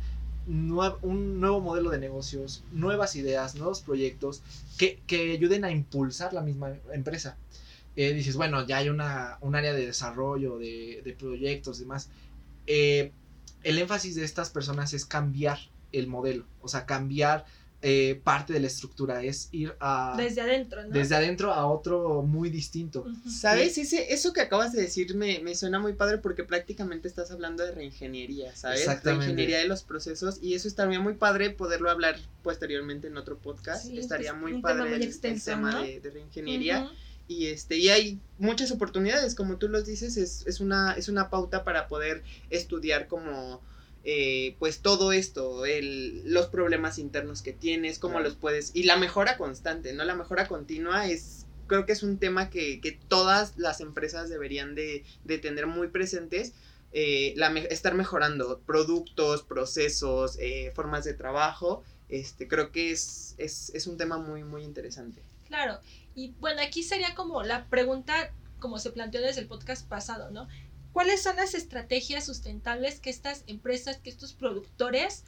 un 0.46 1.40
nuevo 1.40 1.60
modelo 1.60 1.90
de 1.90 1.98
negocios, 1.98 2.64
nuevas 2.72 3.16
ideas, 3.16 3.54
nuevos 3.54 3.80
proyectos 3.80 4.42
que, 4.76 5.00
que 5.06 5.32
ayuden 5.32 5.64
a 5.64 5.70
impulsar 5.70 6.32
la 6.32 6.42
misma 6.42 6.74
empresa. 6.92 7.36
Eh, 7.96 8.12
dices, 8.12 8.36
bueno, 8.36 8.66
ya 8.66 8.78
hay 8.78 8.88
una, 8.88 9.38
un 9.40 9.54
área 9.54 9.72
de 9.72 9.86
desarrollo, 9.86 10.58
de, 10.58 11.00
de 11.04 11.12
proyectos, 11.12 11.78
demás. 11.78 12.08
Eh, 12.66 13.12
el 13.62 13.78
énfasis 13.78 14.14
de 14.16 14.24
estas 14.24 14.50
personas 14.50 14.92
es 14.92 15.06
cambiar 15.06 15.58
el 15.92 16.08
modelo, 16.08 16.44
o 16.60 16.68
sea, 16.68 16.86
cambiar 16.86 17.46
eh, 17.86 18.18
parte 18.24 18.54
de 18.54 18.60
la 18.60 18.66
estructura, 18.66 19.22
es 19.22 19.50
ir 19.52 19.74
a... 19.78 20.14
Desde 20.16 20.40
adentro, 20.40 20.82
¿no? 20.82 20.88
Desde 20.88 21.14
adentro 21.16 21.52
a 21.52 21.66
otro 21.66 22.22
muy 22.22 22.48
distinto. 22.48 23.02
Uh 23.02 23.10
-huh. 23.10 23.30
¿Sabes? 23.30 23.76
Ese, 23.76 24.14
eso 24.14 24.32
que 24.32 24.40
acabas 24.40 24.72
de 24.72 24.80
decir 24.80 25.14
me, 25.14 25.40
me, 25.40 25.54
suena 25.54 25.78
muy 25.78 25.92
padre 25.92 26.16
porque 26.16 26.44
prácticamente 26.44 27.08
estás 27.08 27.30
hablando 27.30 27.62
de 27.62 27.72
reingeniería, 27.72 28.56
¿sabes? 28.56 28.80
Exactamente. 28.80 29.26
Reingeniería 29.26 29.58
de 29.58 29.68
los 29.68 29.82
procesos 29.82 30.38
y 30.40 30.54
eso 30.54 30.66
estaría 30.66 30.98
muy 30.98 31.12
padre 31.12 31.50
poderlo 31.50 31.90
hablar 31.90 32.16
posteriormente 32.42 33.08
en 33.08 33.18
otro 33.18 33.36
podcast. 33.36 33.84
Sí, 33.84 33.98
estaría 33.98 34.32
muy 34.32 34.54
un 34.54 34.62
padre 34.62 34.84
tema 34.84 34.96
muy 34.96 35.04
el, 35.04 35.42
tema 35.42 35.70
¿no? 35.72 35.82
de, 35.82 36.00
de 36.00 36.10
reingeniería. 36.10 36.84
Uh 36.84 36.86
-huh. 36.86 36.98
Y 37.28 37.48
este, 37.48 37.76
y 37.76 37.90
hay 37.90 38.18
muchas 38.38 38.70
oportunidades, 38.70 39.34
como 39.34 39.58
tú 39.58 39.68
los 39.68 39.84
dices, 39.84 40.16
es, 40.16 40.46
es, 40.46 40.60
una, 40.60 40.94
es 40.94 41.10
una 41.10 41.28
pauta 41.28 41.64
para 41.64 41.86
poder 41.86 42.22
estudiar 42.48 43.08
como 43.08 43.60
eh, 44.04 44.56
pues 44.58 44.80
todo 44.80 45.12
esto, 45.12 45.64
el, 45.64 46.30
los 46.30 46.46
problemas 46.48 46.98
internos 46.98 47.40
que 47.40 47.54
tienes, 47.54 47.98
cómo 47.98 48.14
claro. 48.14 48.28
los 48.28 48.36
puedes, 48.36 48.70
y 48.74 48.82
la 48.82 48.96
mejora 48.96 49.38
constante, 49.38 49.94
¿no? 49.94 50.04
La 50.04 50.14
mejora 50.14 50.46
continua 50.46 51.08
es, 51.08 51.46
creo 51.66 51.86
que 51.86 51.92
es 51.92 52.02
un 52.02 52.18
tema 52.18 52.50
que, 52.50 52.82
que 52.82 52.92
todas 52.92 53.56
las 53.56 53.80
empresas 53.80 54.28
deberían 54.28 54.74
de, 54.74 55.04
de 55.24 55.38
tener 55.38 55.66
muy 55.66 55.88
presentes, 55.88 56.52
eh, 56.92 57.32
la, 57.36 57.48
estar 57.58 57.94
mejorando 57.94 58.60
productos, 58.60 59.42
procesos, 59.42 60.36
eh, 60.38 60.70
formas 60.74 61.04
de 61.04 61.14
trabajo, 61.14 61.82
este, 62.10 62.46
creo 62.46 62.70
que 62.70 62.90
es, 62.90 63.34
es, 63.38 63.70
es 63.74 63.86
un 63.86 63.96
tema 63.96 64.18
muy, 64.18 64.44
muy 64.44 64.62
interesante. 64.62 65.22
Claro, 65.46 65.80
y 66.14 66.34
bueno, 66.40 66.60
aquí 66.60 66.82
sería 66.82 67.14
como 67.14 67.42
la 67.42 67.66
pregunta, 67.68 68.32
como 68.60 68.78
se 68.78 68.90
planteó 68.90 69.22
desde 69.22 69.40
el 69.40 69.48
podcast 69.48 69.88
pasado, 69.88 70.30
¿no? 70.30 70.46
¿Cuáles 70.94 71.22
son 71.22 71.36
las 71.36 71.54
estrategias 71.54 72.24
sustentables 72.24 73.00
que 73.00 73.10
estas 73.10 73.44
empresas, 73.46 73.98
que 73.98 74.08
estos 74.08 74.32
productores 74.32 75.24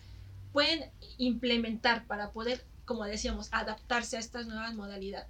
pueden 0.52 0.90
implementar 1.18 2.06
para 2.06 2.30
poder 2.30 2.64
como 2.86 3.04
decíamos, 3.04 3.48
adaptarse 3.50 4.16
a 4.16 4.20
estas 4.20 4.46
nuevas 4.46 4.74
modalidades? 4.74 5.28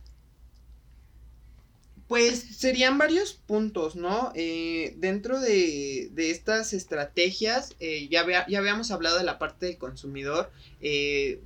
Pues 2.09 2.39
serían 2.39 2.99
varios 2.99 3.33
puntos, 3.33 3.97
¿no? 3.97 4.31
Eh, 4.37 4.95
dentro 4.99 5.41
de, 5.41 6.09
de, 6.13 6.31
estas 6.31 6.73
estrategias, 6.73 7.75
eh, 7.81 8.07
ya, 8.09 8.25
ya 8.47 8.59
habíamos 8.59 8.93
hablado 8.93 9.19
de 9.19 9.25
la 9.25 9.41
parte 9.41 9.67
del 9.67 9.77
consumidor, 9.77 10.49
eh, 10.81 11.41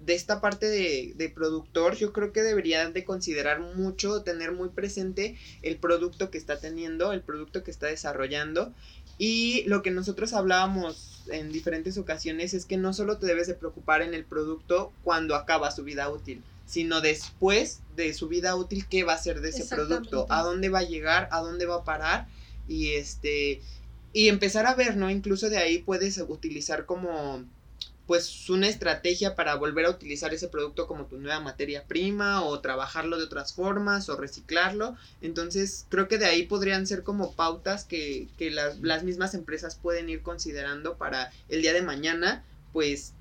de 0.00 0.14
esta 0.14 0.42
parte 0.42 0.66
de, 0.66 1.14
de, 1.16 1.30
productor, 1.30 1.96
yo 1.96 2.12
creo 2.12 2.32
que 2.32 2.42
deberían 2.42 2.92
de 2.92 3.04
considerar 3.04 3.60
mucho, 3.60 4.22
tener 4.22 4.52
muy 4.52 4.68
presente 4.68 5.38
el 5.62 5.78
producto 5.78 6.30
que 6.30 6.36
está 6.36 6.60
teniendo, 6.60 7.12
el 7.12 7.22
producto 7.22 7.64
que 7.64 7.70
está 7.70 7.86
desarrollando. 7.86 8.74
Y 9.16 9.62
lo 9.66 9.82
que 9.82 9.90
nosotros 9.90 10.32
hablábamos 10.34 11.22
en 11.30 11.52
diferentes 11.52 11.96
ocasiones 11.98 12.52
es 12.52 12.66
que 12.66 12.76
no 12.76 12.92
solo 12.92 13.18
te 13.18 13.26
debes 13.26 13.46
de 13.46 13.54
preocupar 13.54 14.02
en 14.02 14.12
el 14.12 14.24
producto 14.24 14.92
cuando 15.02 15.34
acaba 15.34 15.70
su 15.70 15.84
vida 15.84 16.10
útil, 16.10 16.42
sino 16.74 17.00
después 17.00 17.82
de 17.94 18.12
su 18.14 18.26
vida 18.26 18.56
útil, 18.56 18.88
qué 18.88 19.04
va 19.04 19.12
a 19.12 19.18
ser 19.18 19.40
de 19.40 19.50
ese 19.50 19.64
producto, 19.64 20.26
a 20.28 20.42
dónde 20.42 20.70
va 20.70 20.80
a 20.80 20.82
llegar, 20.82 21.28
a 21.30 21.38
dónde 21.38 21.66
va 21.66 21.76
a 21.76 21.84
parar 21.84 22.26
y 22.66 22.94
este 22.94 23.62
y 24.12 24.26
empezar 24.26 24.66
a 24.66 24.74
ver, 24.74 24.96
¿no? 24.96 25.08
Incluso 25.08 25.48
de 25.50 25.58
ahí 25.58 25.78
puedes 25.78 26.18
utilizar 26.18 26.84
como 26.84 27.44
pues 28.08 28.50
una 28.50 28.66
estrategia 28.66 29.36
para 29.36 29.54
volver 29.54 29.86
a 29.86 29.90
utilizar 29.90 30.34
ese 30.34 30.48
producto 30.48 30.88
como 30.88 31.06
tu 31.06 31.16
nueva 31.16 31.38
materia 31.38 31.84
prima 31.84 32.42
o 32.42 32.58
trabajarlo 32.58 33.18
de 33.18 33.24
otras 33.24 33.54
formas 33.54 34.08
o 34.08 34.16
reciclarlo. 34.16 34.96
Entonces 35.22 35.86
creo 35.90 36.08
que 36.08 36.18
de 36.18 36.26
ahí 36.26 36.44
podrían 36.44 36.88
ser 36.88 37.04
como 37.04 37.34
pautas 37.34 37.84
que, 37.84 38.26
que 38.36 38.50
las, 38.50 38.80
las 38.80 39.04
mismas 39.04 39.32
empresas 39.34 39.76
pueden 39.76 40.08
ir 40.08 40.22
considerando 40.22 40.96
para 40.96 41.30
el 41.48 41.62
día 41.62 41.72
de 41.72 41.82
mañana 41.82 42.44
pues 42.72 43.13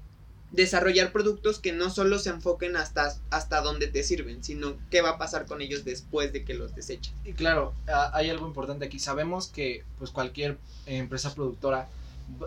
desarrollar 0.53 1.11
productos 1.11 1.59
que 1.59 1.73
no 1.73 1.89
solo 1.89 2.19
se 2.19 2.29
enfoquen 2.29 2.77
hasta, 2.77 3.13
hasta 3.31 3.61
dónde 3.61 3.87
te 3.87 4.03
sirven, 4.03 4.43
sino 4.43 4.77
qué 4.91 5.01
va 5.01 5.09
a 5.09 5.17
pasar 5.17 5.45
con 5.47 5.61
ellos 5.61 5.83
después 5.83 6.31
de 6.31 6.45
que 6.45 6.53
los 6.53 6.75
desechas. 6.75 7.13
Y 7.25 7.33
claro, 7.33 7.73
hay 8.13 8.29
algo 8.29 8.47
importante 8.47 8.85
aquí. 8.85 8.99
Sabemos 8.99 9.47
que 9.47 9.83
pues 9.97 10.11
cualquier 10.11 10.59
empresa 10.85 11.33
productora 11.33 11.89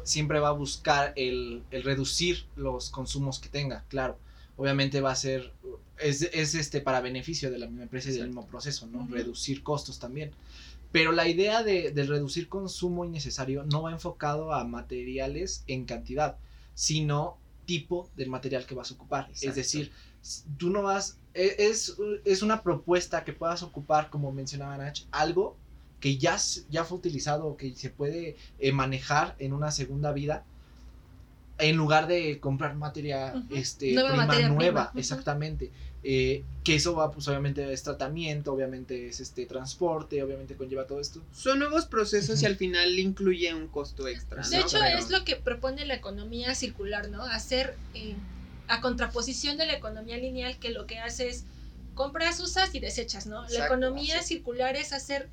siempre 0.04 0.38
va 0.38 0.48
a 0.48 0.52
buscar 0.52 1.12
el, 1.16 1.64
el 1.72 1.82
reducir 1.82 2.46
los 2.54 2.90
consumos 2.90 3.40
que 3.40 3.48
tenga, 3.48 3.84
claro. 3.88 4.18
Obviamente 4.56 5.00
va 5.00 5.10
a 5.10 5.16
ser, 5.16 5.52
es, 5.98 6.22
es 6.22 6.54
este 6.54 6.80
para 6.80 7.00
beneficio 7.00 7.50
de 7.50 7.58
la 7.58 7.66
misma 7.66 7.82
empresa 7.82 8.08
y 8.10 8.12
del 8.12 8.28
mismo 8.28 8.46
proceso, 8.46 8.86
¿no? 8.86 9.06
Reducir 9.10 9.64
costos 9.64 9.98
también. 9.98 10.30
Pero 10.92 11.10
la 11.10 11.26
idea 11.26 11.64
de, 11.64 11.90
de 11.90 12.04
reducir 12.04 12.48
consumo 12.48 13.04
innecesario 13.04 13.64
no 13.64 13.82
va 13.82 13.90
enfocado 13.90 14.54
a 14.54 14.62
materiales 14.64 15.64
en 15.66 15.84
cantidad, 15.84 16.36
sino 16.74 17.36
tipo 17.66 18.08
de 18.16 18.26
material 18.26 18.64
que 18.64 18.74
vas 18.74 18.90
a 18.90 18.94
ocupar. 18.94 19.28
Es 19.42 19.54
decir, 19.54 19.92
tú 20.56 20.70
no 20.70 20.82
vas, 20.82 21.18
e, 21.34 21.56
es, 21.58 21.96
es, 22.24 22.42
una 22.42 22.62
propuesta 22.62 23.24
que 23.24 23.32
puedas 23.32 23.62
ocupar, 23.62 24.08
como 24.08 24.32
mencionaba 24.32 24.78
Nach, 24.78 25.00
algo 25.10 25.56
que 26.00 26.18
ya, 26.18 26.36
ya 26.70 26.84
fue 26.84 26.98
utilizado 26.98 27.46
o 27.46 27.56
que 27.56 27.74
se 27.74 27.90
puede 27.90 28.36
eh, 28.58 28.72
manejar 28.72 29.34
en 29.38 29.52
una 29.52 29.70
segunda 29.70 30.12
vida 30.12 30.44
en 31.58 31.76
lugar 31.76 32.06
de 32.06 32.38
comprar 32.40 32.74
materia 32.74 33.34
este, 33.50 33.92
prima 33.92 34.26
nueva, 34.48 34.92
exactamente. 34.94 35.70
Eh, 36.08 36.44
que 36.62 36.76
eso 36.76 36.94
va, 36.94 37.10
pues 37.10 37.26
obviamente 37.26 37.72
es 37.72 37.82
tratamiento, 37.82 38.52
obviamente 38.52 39.08
es 39.08 39.18
este 39.18 39.44
transporte, 39.44 40.22
obviamente 40.22 40.54
conlleva 40.54 40.86
todo 40.86 41.00
esto. 41.00 41.20
Son 41.32 41.58
nuevos 41.58 41.86
procesos 41.86 42.40
y 42.42 42.46
al 42.46 42.54
final 42.54 42.96
incluye 42.96 43.52
un 43.52 43.66
costo 43.66 44.06
extra. 44.06 44.46
De 44.46 44.58
hecho, 44.58 44.80
es 44.84 45.10
lo 45.10 45.24
que 45.24 45.34
propone 45.34 45.84
la 45.84 45.94
economía 45.94 46.54
circular, 46.54 47.08
¿no? 47.08 47.24
Hacer 47.24 47.74
eh, 47.94 48.14
a 48.68 48.80
contraposición 48.80 49.56
de 49.56 49.66
la 49.66 49.74
economía 49.74 50.16
lineal, 50.16 50.58
que 50.58 50.70
lo 50.70 50.86
que 50.86 50.98
hace 50.98 51.28
es 51.28 51.44
compras, 51.94 52.38
usas 52.38 52.72
y 52.74 52.78
desechas, 52.78 53.26
¿no? 53.26 53.48
la 53.48 53.64
economía 53.64 54.22
circular 54.22 54.76
es 54.76 54.92
hacer 54.92 55.28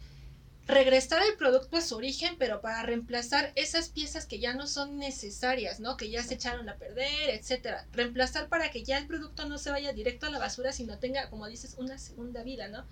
regresar 0.65 1.21
el 1.23 1.35
producto 1.35 1.77
a 1.77 1.81
su 1.81 1.95
origen, 1.95 2.35
pero 2.39 2.61
para 2.61 2.83
reemplazar 2.83 3.51
esas 3.55 3.89
piezas 3.89 4.25
que 4.25 4.39
ya 4.39 4.53
no 4.53 4.67
son 4.67 4.97
necesarias, 4.97 5.79
¿no? 5.79 5.97
Que 5.97 6.09
ya 6.09 6.23
se 6.23 6.35
echaron 6.35 6.69
a 6.69 6.75
perder, 6.75 7.29
etcétera. 7.31 7.85
Reemplazar 7.91 8.47
para 8.47 8.71
que 8.71 8.83
ya 8.83 8.97
el 8.97 9.07
producto 9.07 9.45
no 9.47 9.57
se 9.57 9.71
vaya 9.71 9.91
directo 9.91 10.27
a 10.27 10.29
la 10.29 10.39
basura, 10.39 10.71
sino 10.71 10.97
tenga, 10.99 11.29
como 11.29 11.47
dices, 11.47 11.75
una 11.77 11.97
segunda 11.97 12.43
vida, 12.43 12.69
¿no? 12.69 12.85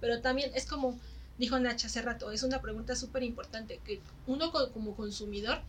Pero 0.00 0.20
también 0.20 0.52
es 0.54 0.66
como 0.66 0.98
dijo 1.38 1.58
Nacha 1.58 1.86
hace 1.86 2.02
rato, 2.02 2.32
es 2.32 2.42
una 2.42 2.60
pregunta 2.60 2.96
súper 2.96 3.22
importante, 3.22 3.80
que 3.84 4.00
uno 4.26 4.50
como 4.50 4.96
consumidor 4.96 5.60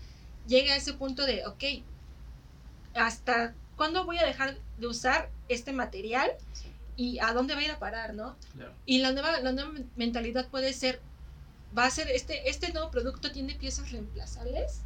llegue 0.48 0.72
a 0.72 0.76
ese 0.76 0.94
punto 0.94 1.26
de, 1.26 1.46
ok, 1.46 1.64
¿hasta 2.96 3.54
cuándo 3.76 4.04
voy 4.04 4.18
a 4.18 4.26
dejar 4.26 4.58
de 4.80 4.88
usar 4.88 5.30
este 5.48 5.72
material? 5.72 6.32
y 7.00 7.18
a 7.20 7.32
dónde 7.32 7.54
va 7.54 7.62
a 7.62 7.64
ir 7.64 7.72
a 7.72 7.80
parar, 7.80 8.14
¿no? 8.14 8.36
Y 8.86 8.98
la 8.98 9.14
nueva, 9.14 9.40
la 9.40 9.54
nueva 9.54 9.72
mentalidad 9.96 10.50
puede 10.50 10.74
ser, 10.74 11.00
va 11.78 11.86
a 11.86 11.92
ser 11.92 12.10
este, 12.10 12.50
este 12.50 12.72
nuevo 12.74 12.92
producto 12.92 13.32
tiene 13.32 13.56
piezas 13.56 13.92
reemplazables 13.92 14.82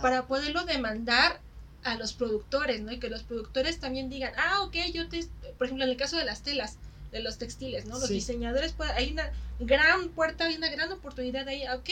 para 0.00 0.26
poderlo 0.26 0.64
demandar 0.64 1.40
a 1.84 1.96
los 1.96 2.14
productores, 2.14 2.80
¿no? 2.80 2.92
Y 2.92 2.98
que 2.98 3.10
los 3.10 3.22
productores 3.22 3.78
también 3.78 4.08
digan, 4.08 4.32
ah, 4.36 4.62
ok, 4.62 4.76
yo 4.92 5.08
te, 5.08 5.26
por 5.58 5.66
ejemplo, 5.66 5.84
en 5.84 5.90
el 5.90 5.96
caso 5.96 6.16
de 6.16 6.24
las 6.24 6.42
telas, 6.42 6.78
de 7.12 7.20
los 7.20 7.38
textiles, 7.38 7.84
¿no? 7.86 7.98
Los 7.98 8.08
diseñadores, 8.08 8.74
hay 8.94 9.12
una 9.12 9.30
gran 9.60 10.08
puerta, 10.08 10.46
hay 10.46 10.56
una 10.56 10.70
gran 10.70 10.90
oportunidad 10.90 11.46
ahí, 11.46 11.62
ok, 11.68 11.90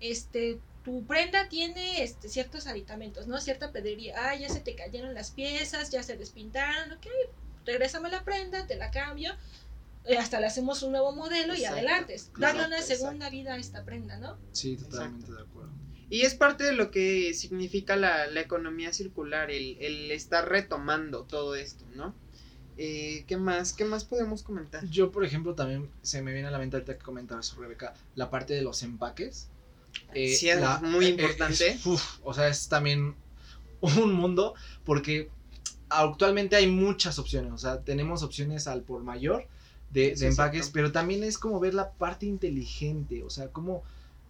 este, 0.00 0.58
tu 0.84 1.04
prenda 1.06 1.48
tiene 1.48 2.02
este, 2.02 2.28
ciertos 2.28 2.66
aditamentos, 2.66 3.28
¿no? 3.28 3.40
Cierta 3.40 3.70
pedrería, 3.70 4.14
ah, 4.18 4.34
ya 4.34 4.48
se 4.48 4.60
te 4.60 4.74
cayeron 4.74 5.14
las 5.14 5.30
piezas, 5.30 5.90
ya 5.90 6.02
se 6.02 6.16
despintaron, 6.16 6.92
ok, 6.92 7.06
regrésame 7.64 8.10
la 8.10 8.24
prenda, 8.24 8.66
te 8.66 8.76
la 8.76 8.90
cambio, 8.90 9.32
hasta 10.16 10.40
le 10.40 10.46
hacemos 10.46 10.82
un 10.82 10.92
nuevo 10.92 11.12
modelo 11.12 11.54
y 11.54 11.64
adelante. 11.64 12.16
Darle 12.38 12.66
una 12.66 12.80
segunda 12.82 13.28
vida 13.30 13.54
a 13.54 13.58
esta 13.58 13.84
prenda, 13.84 14.18
¿no? 14.18 14.38
Sí, 14.52 14.76
totalmente 14.76 15.32
de 15.32 15.42
acuerdo. 15.42 15.72
Y 16.10 16.22
es 16.22 16.34
parte 16.34 16.64
de 16.64 16.72
lo 16.72 16.90
que 16.90 17.34
significa 17.34 17.96
la, 17.96 18.28
economía 18.40 18.92
circular, 18.92 19.50
el, 19.50 20.10
estar 20.10 20.48
retomando 20.48 21.24
todo 21.24 21.54
esto, 21.54 21.84
¿no? 21.94 22.14
Eh, 22.78 23.24
¿Qué 23.26 23.36
más? 23.36 23.72
¿Qué 23.72 23.84
más 23.84 24.04
podemos 24.04 24.42
comentar? 24.42 24.86
Yo, 24.86 25.10
por 25.10 25.24
ejemplo, 25.24 25.54
también 25.54 25.90
se 26.00 26.22
me 26.22 26.32
viene 26.32 26.48
a 26.48 26.50
la 26.50 26.58
mente 26.58 26.76
ahorita 26.76 26.96
que 26.96 27.04
comentabas, 27.04 27.54
Rebeca, 27.56 27.92
la 28.14 28.30
parte 28.30 28.54
de 28.54 28.62
los 28.62 28.82
empaques. 28.82 29.48
Eh, 30.14 30.34
sí, 30.34 30.48
es 30.48 30.60
muy 30.82 31.06
importante. 31.06 31.78
o 32.22 32.34
sea, 32.34 32.48
es 32.48 32.68
también 32.68 33.16
un 33.80 34.12
mundo 34.12 34.54
porque 34.84 35.30
actualmente 35.88 36.56
hay 36.56 36.68
muchas 36.68 37.18
opciones. 37.18 37.52
O 37.52 37.58
sea, 37.58 37.82
tenemos 37.82 38.22
opciones 38.22 38.66
al 38.66 38.82
por 38.82 39.02
mayor 39.02 39.48
de, 39.90 40.14
empaques, 40.20 40.70
pero 40.70 40.92
también 40.92 41.24
es 41.24 41.38
como 41.38 41.60
ver 41.60 41.74
la 41.74 41.92
parte 41.92 42.26
inteligente, 42.26 43.22
o 43.22 43.30
sea, 43.30 43.48
como 43.48 43.82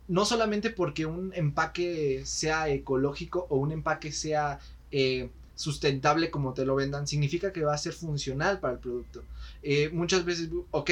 no 0.06 0.24
solamente 0.24 0.70
porque 0.70 1.04
un 1.04 1.32
empaque 1.34 2.22
sea 2.24 2.68
ecológico 2.68 3.46
o 3.50 3.56
un 3.56 3.72
empaque 3.72 4.12
sea 4.12 4.58
eh, 4.90 5.30
sustentable 5.54 6.30
como 6.30 6.54
te 6.54 6.64
lo 6.64 6.76
vendan, 6.76 7.06
significa 7.06 7.52
que 7.52 7.64
va 7.64 7.74
a 7.74 7.78
ser 7.78 7.92
funcional 7.92 8.60
para 8.60 8.74
el 8.74 8.78
producto. 8.78 9.24
Eh, 9.62 9.90
muchas 9.92 10.24
veces, 10.24 10.48
ok, 10.70 10.90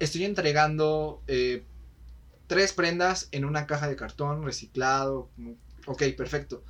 estoy 0.00 0.24
entregando 0.24 1.22
eh, 1.26 1.62
tres 2.46 2.72
prendas 2.72 3.28
en 3.32 3.44
una 3.44 3.66
caja 3.66 3.88
de 3.88 3.96
cartón 3.96 4.42
reciclado, 4.42 5.28
ok, 5.86 6.02
perfecto, 6.16 6.64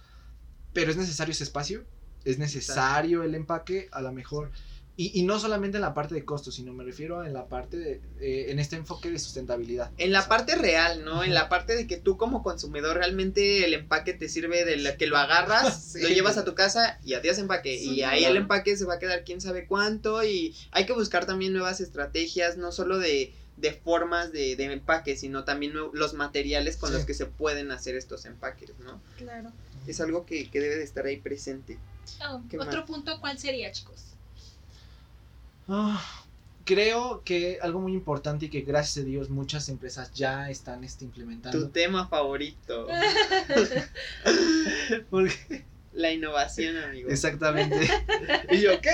pero 0.72 0.90
es 0.90 0.96
necesario 0.96 1.32
ese 1.32 1.44
espacio, 1.44 1.84
es 2.24 2.38
necesario 2.38 3.22
el 3.22 3.34
empaque, 3.34 3.88
a 3.92 4.02
lo 4.02 4.12
mejor 4.12 4.50
y, 4.98 5.20
y, 5.20 5.24
no 5.24 5.38
solamente 5.38 5.76
en 5.76 5.82
la 5.82 5.92
parte 5.92 6.14
de 6.14 6.24
costos, 6.24 6.54
sino 6.54 6.72
me 6.72 6.82
refiero 6.82 7.22
en 7.22 7.34
la 7.34 7.48
parte 7.48 7.76
de, 7.76 8.00
eh, 8.18 8.46
en 8.48 8.58
este 8.58 8.76
enfoque 8.76 9.10
de 9.10 9.18
sustentabilidad. 9.18 9.90
En 9.98 10.10
la 10.10 10.26
parte 10.26 10.54
real, 10.54 11.04
¿no? 11.04 11.22
En 11.22 11.34
la 11.34 11.50
parte 11.50 11.76
de 11.76 11.86
que 11.86 11.98
tú 11.98 12.16
como 12.16 12.42
consumidor 12.42 12.96
realmente 12.96 13.66
el 13.66 13.74
empaque 13.74 14.14
te 14.14 14.30
sirve 14.30 14.64
de 14.64 14.78
la 14.78 14.96
que 14.96 15.06
lo 15.06 15.18
agarras, 15.18 15.94
lo 16.00 16.08
llevas 16.08 16.38
a 16.38 16.44
tu 16.44 16.54
casa 16.54 16.98
y 17.04 17.12
adiós 17.12 17.36
empaque. 17.36 17.74
y 17.74 18.02
ahí 18.04 18.24
el 18.24 18.38
empaque 18.38 18.74
se 18.74 18.86
va 18.86 18.94
a 18.94 18.98
quedar 18.98 19.24
quién 19.24 19.42
sabe 19.42 19.66
cuánto 19.66 20.24
y 20.24 20.54
hay 20.70 20.86
que 20.86 20.94
buscar 20.94 21.26
también 21.26 21.52
nuevas 21.52 21.82
estrategias, 21.82 22.56
no 22.56 22.72
solo 22.72 22.98
de, 22.98 23.34
de 23.58 23.72
formas 23.72 24.32
de, 24.32 24.56
de, 24.56 24.64
empaque, 24.64 25.14
sino 25.14 25.44
también 25.44 25.74
los 25.74 26.14
materiales 26.14 26.78
con 26.78 26.94
los 26.94 27.04
que 27.04 27.12
se 27.12 27.26
pueden 27.26 27.70
hacer 27.70 27.96
estos 27.96 28.24
empaques, 28.24 28.72
¿no? 28.78 29.02
Claro. 29.18 29.52
Es 29.86 30.00
algo 30.00 30.24
que, 30.24 30.50
que 30.50 30.58
debe 30.58 30.76
de 30.76 30.84
estar 30.84 31.04
ahí 31.04 31.18
presente. 31.18 31.76
Oh, 32.26 32.40
otro 32.60 32.86
punto, 32.86 33.20
¿cuál 33.20 33.38
sería, 33.38 33.70
chicos? 33.72 34.15
Ah, 35.68 36.24
creo 36.64 37.22
que 37.24 37.58
algo 37.62 37.80
muy 37.80 37.92
importante 37.92 38.46
y 38.46 38.48
que 38.48 38.60
gracias 38.62 39.04
a 39.04 39.06
Dios 39.06 39.30
muchas 39.30 39.68
empresas 39.68 40.12
ya 40.12 40.50
están 40.50 40.84
este, 40.84 41.04
implementando. 41.04 41.58
Tu 41.58 41.68
tema 41.68 42.08
favorito. 42.08 42.88
La 45.92 46.12
innovación, 46.12 46.76
amigo. 46.76 47.08
Exactamente. 47.08 47.88
¿Y 48.50 48.60
yo 48.60 48.80
qué? 48.82 48.90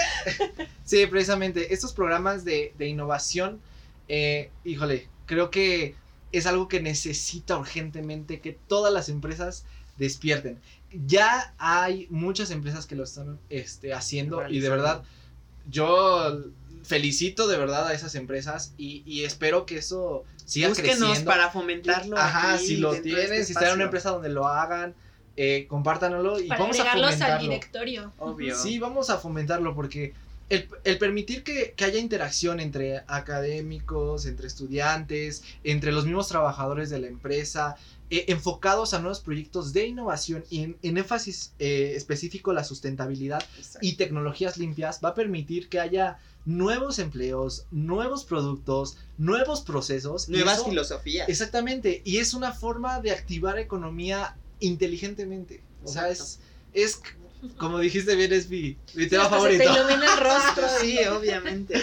Sí, 0.85 1.05
precisamente. 1.07 1.75
Estos 1.75 1.93
programas 1.93 2.45
de, 2.45 2.73
innovación, 2.79 3.61
eh, 4.07 4.51
híjole, 4.65 5.09
creo 5.27 5.51
que 5.51 5.97
es 6.31 6.47
algo 6.47 6.69
que 6.69 6.81
necesita 6.81 7.59
urgentemente 7.59 8.41
que 8.41 8.57
todas 8.69 8.93
las 8.93 9.09
empresas 9.09 9.65
despierten. 9.99 10.61
Ya 11.07 11.55
hay 11.59 12.07
muchas 12.09 12.53
empresas 12.53 12.87
que 12.87 12.95
lo 12.95 13.03
están 13.03 13.41
este, 13.51 13.93
haciendo 13.95 14.49
y 14.49 14.61
de 14.61 14.69
verdad 14.69 15.03
yo 15.71 16.45
felicito 16.83 17.47
de 17.49 17.57
verdad 17.59 17.87
a 17.89 17.95
esas 17.95 18.15
empresas 18.15 18.73
y, 18.77 19.03
y 19.07 19.25
espero 19.25 19.67
que 19.67 19.79
eso 19.79 20.25
siga 20.45 20.69
Búsquenos 20.69 20.99
creciendo. 20.99 21.31
para 21.31 21.51
fomentarlo. 21.51 22.17
Ajá, 22.19 22.55
aquí 22.55 22.67
si 22.67 22.77
lo 22.79 22.93
este 22.95 23.45
si 23.45 23.53
están 23.53 23.69
en 23.69 23.75
una 23.75 23.85
empresa 23.85 24.11
donde 24.11 24.29
lo 24.29 24.47
hagan, 24.49 24.95
eh, 25.37 25.67
compártanlo 25.69 26.39
y 26.41 26.49
Para 26.49 26.61
vamos 26.61 26.77
a 26.79 26.83
agregarlos 26.83 27.11
al 27.13 27.17
fomentarlo. 27.19 27.49
directorio. 27.49 28.13
Obvio. 28.19 28.57
Sí, 28.59 28.79
vamos 28.79 29.11
a 29.11 29.19
fomentarlo 29.19 29.75
porque 29.75 30.13
el, 30.51 30.69
el 30.85 30.99
permitir 30.99 31.43
que, 31.45 31.73
que 31.77 31.85
haya 31.85 31.99
interacción 31.99 32.61
entre 32.61 33.03
académicos, 33.07 34.27
entre 34.27 34.47
estudiantes, 34.47 35.43
entre 35.65 35.93
los 35.93 36.05
mismos 36.05 36.29
trabajadores 36.29 36.91
de 36.91 36.99
la 37.01 37.07
empresa, 37.07 37.77
eh, 38.11 38.27
enfocados 38.29 38.93
a 38.93 38.99
nuevos 38.99 39.21
proyectos 39.21 39.73
de 39.73 39.87
innovación 39.87 40.45
y 40.51 40.65
en, 40.65 40.77
en 40.83 40.99
énfasis 40.99 41.53
eh, 41.59 41.95
específico 41.97 42.53
la 42.53 42.65
sustentabilidad 42.65 43.43
Exacto. 43.57 43.79
y 43.87 43.95
tecnologías 43.95 44.59
limpias, 44.59 45.01
va 45.03 45.11
a 45.11 45.15
permitir 45.15 45.69
que 45.71 45.81
haya 45.81 46.19
nuevos 46.45 46.99
empleos, 46.99 47.67
nuevos 47.71 48.25
productos, 48.25 48.97
nuevos 49.19 49.61
procesos. 49.61 50.29
Nuevas 50.29 50.59
eso- 50.59 50.65
filosofías. 50.69 51.29
Exactamente, 51.29 52.03
y 52.05 52.19
es 52.19 52.35
una 52.35 52.53
forma 52.53 53.01
de 53.01 53.13
activar 53.13 53.59
economía 53.59 54.37
inteligentemente. 54.61 55.63
O 55.85 55.89
sea, 55.89 56.09
es, 56.09 56.39
es 56.73 57.01
como 57.59 57.79
dijiste 57.81 58.15
bien, 58.15 58.33
es 58.33 58.49
mi, 58.49 58.77
mi 58.95 59.09
tema 59.09 59.25
Hasta 59.25 59.41
se 59.41 59.59
te 59.59 59.65
favorito. 59.65 59.89
ilumina 59.91 60.15
el 60.15 60.21
rostro. 60.21 60.67
Sí, 60.81 60.99
obviamente. 61.07 61.81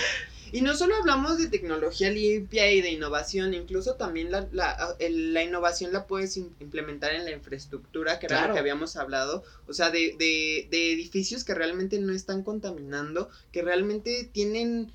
Y 0.51 0.61
no 0.61 0.75
solo 0.75 0.95
hablamos 0.95 1.37
de 1.37 1.47
tecnología 1.49 2.09
limpia 2.09 2.71
y 2.71 2.81
de 2.81 2.91
innovación, 2.91 3.53
incluso 3.53 3.95
también 3.95 4.31
la, 4.31 4.47
la, 4.51 4.95
el- 4.99 5.33
la 5.33 5.43
innovación 5.43 5.93
la 5.93 6.07
puedes 6.07 6.37
im- 6.37 6.55
implementar 6.59 7.13
en 7.13 7.25
la 7.25 7.31
infraestructura, 7.31 8.19
que 8.19 8.25
era 8.27 8.47
lo 8.47 8.53
que 8.53 8.59
habíamos 8.59 8.95
hablado, 8.95 9.43
o 9.67 9.73
sea, 9.73 9.91
de, 9.91 10.15
de, 10.17 10.67
de 10.69 10.91
edificios 10.93 11.43
que 11.43 11.53
realmente 11.55 11.99
no 11.99 12.13
están 12.13 12.43
contaminando, 12.43 13.29
que 13.51 13.61
realmente 13.61 14.29
tienen 14.31 14.93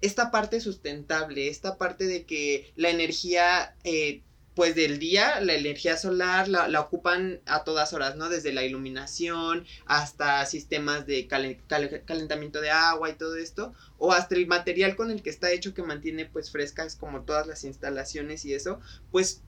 esta 0.00 0.30
parte 0.30 0.60
sustentable, 0.60 1.48
esta 1.48 1.78
parte 1.78 2.06
de 2.06 2.24
que 2.26 2.72
la 2.76 2.90
energía, 2.90 3.76
eh, 3.84 4.22
pues 4.56 4.74
del 4.74 4.98
día, 4.98 5.40
la 5.42 5.54
energía 5.54 5.98
solar 5.98 6.48
la, 6.48 6.68
la 6.68 6.80
ocupan 6.80 7.42
a 7.46 7.64
todas 7.64 7.92
horas, 7.94 8.16
¿no? 8.16 8.30
Desde 8.30 8.52
la 8.54 8.64
iluminación 8.64 9.66
hasta 9.86 10.44
sistemas 10.46 11.06
de 11.06 11.28
calen- 11.28 11.62
cal- 11.68 12.04
calentamiento 12.06 12.60
de 12.62 12.70
agua 12.70 13.10
y 13.10 13.14
todo 13.16 13.36
esto, 13.36 13.74
o 13.98 14.12
hasta 14.14 14.34
el 14.36 14.48
material 14.48 14.96
con 14.96 15.12
el 15.12 15.22
que 15.22 15.30
está 15.30 15.52
hecho 15.52 15.74
que 15.74 15.84
mantiene 15.84 16.26
pues 16.26 16.50
frescas 16.50 16.96
como 16.96 17.24
todas 17.24 17.46
las 17.46 17.64
instalaciones 17.64 18.46
y 18.46 18.54
eso, 18.54 18.80
pues 19.12 19.44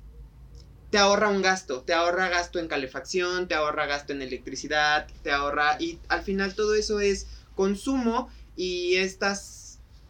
te 0.91 0.99
ahorra 0.99 1.29
un 1.29 1.43
gasto, 1.43 1.83
te 1.85 1.93
ahorra 1.93 2.29
gasto 2.29 2.59
en 2.59 2.69
calefacción, 2.69 3.49
te 3.49 3.55
ahorra 3.55 3.87
gasto 3.87 4.13
en 4.13 4.23
electricidad, 4.23 5.07
te 5.23 5.31
ahorra 5.33 5.77
y 5.81 6.01
al 6.09 6.23
final 6.23 6.55
todo 6.55 6.75
eso 6.75 7.01
es 7.01 7.29
consumo 7.55 8.31
y 8.57 8.97
estás 8.97 9.58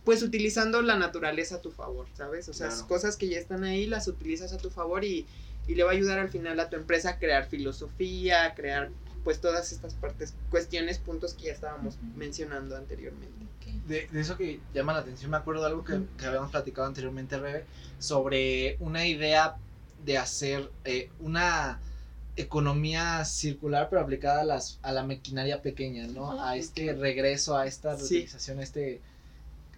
pues 0.09 0.23
utilizando 0.23 0.81
la 0.81 0.97
naturaleza 0.97 1.57
a 1.57 1.61
tu 1.61 1.71
favor, 1.71 2.07
¿sabes? 2.15 2.49
O 2.49 2.55
sea, 2.55 2.69
Claro. 2.69 2.87
cosas 2.89 3.19
que 3.19 3.29
ya 3.29 3.39
están 3.39 3.63
ahí 3.63 3.87
las 3.87 4.09
utilizas 4.09 4.55
a 4.55 4.57
tu 4.57 4.71
favor 4.71 5.05
y, 5.05 5.27
y 5.67 5.75
le 5.75 5.83
va 5.85 5.91
a 5.91 5.93
ayudar 5.93 6.19
al 6.19 6.31
final 6.31 6.59
a 6.61 6.71
tu 6.71 6.77
empresa 6.77 7.11
a 7.11 7.19
crear 7.19 7.45
filosofía, 7.47 8.47
a 8.47 8.55
crear 8.55 8.91
pues 9.23 9.39
todas 9.43 9.71
estas 9.71 9.93
partes, 9.93 10.33
cuestiones, 10.49 10.97
puntos 10.99 11.35
que 11.35 11.49
ya 11.49 11.53
estábamos 11.53 11.99
mencionando 12.17 12.75
anteriormente. 12.75 13.47
De, 13.87 14.09
de 14.11 14.21
eso 14.23 14.39
que 14.39 14.63
llama 14.73 14.95
la 14.95 15.01
atención, 15.01 15.31
me 15.31 15.37
acuerdo 15.37 15.61
de 15.61 15.67
algo 15.67 15.85
que, 15.85 16.01
que 16.17 16.25
habíamos 16.25 16.53
platicado 16.53 16.87
anteriormente, 16.89 17.37
Rebe, 17.37 17.67
sobre 17.99 18.79
una 18.81 19.07
idea 19.07 19.59
de 20.07 20.17
hacer 20.17 20.71
eh, 20.87 21.11
una 21.21 21.83
economía 22.35 23.27
circular 23.27 23.89
pero 23.91 24.01
aplicada 24.01 24.41
a, 24.41 24.45
las, 24.45 24.79
a 24.81 24.91
la 24.91 25.03
maquinaria 25.05 25.61
pequeña, 25.61 26.07
¿no? 26.07 26.29
Ujú. 26.31 26.41
A 26.41 26.57
este 26.57 26.95
regreso, 26.95 27.59
a 27.59 27.67
esta 27.67 27.95
Sí. 27.95 28.01
reutilización, 28.15 28.61
a 28.61 28.63
este 28.63 29.03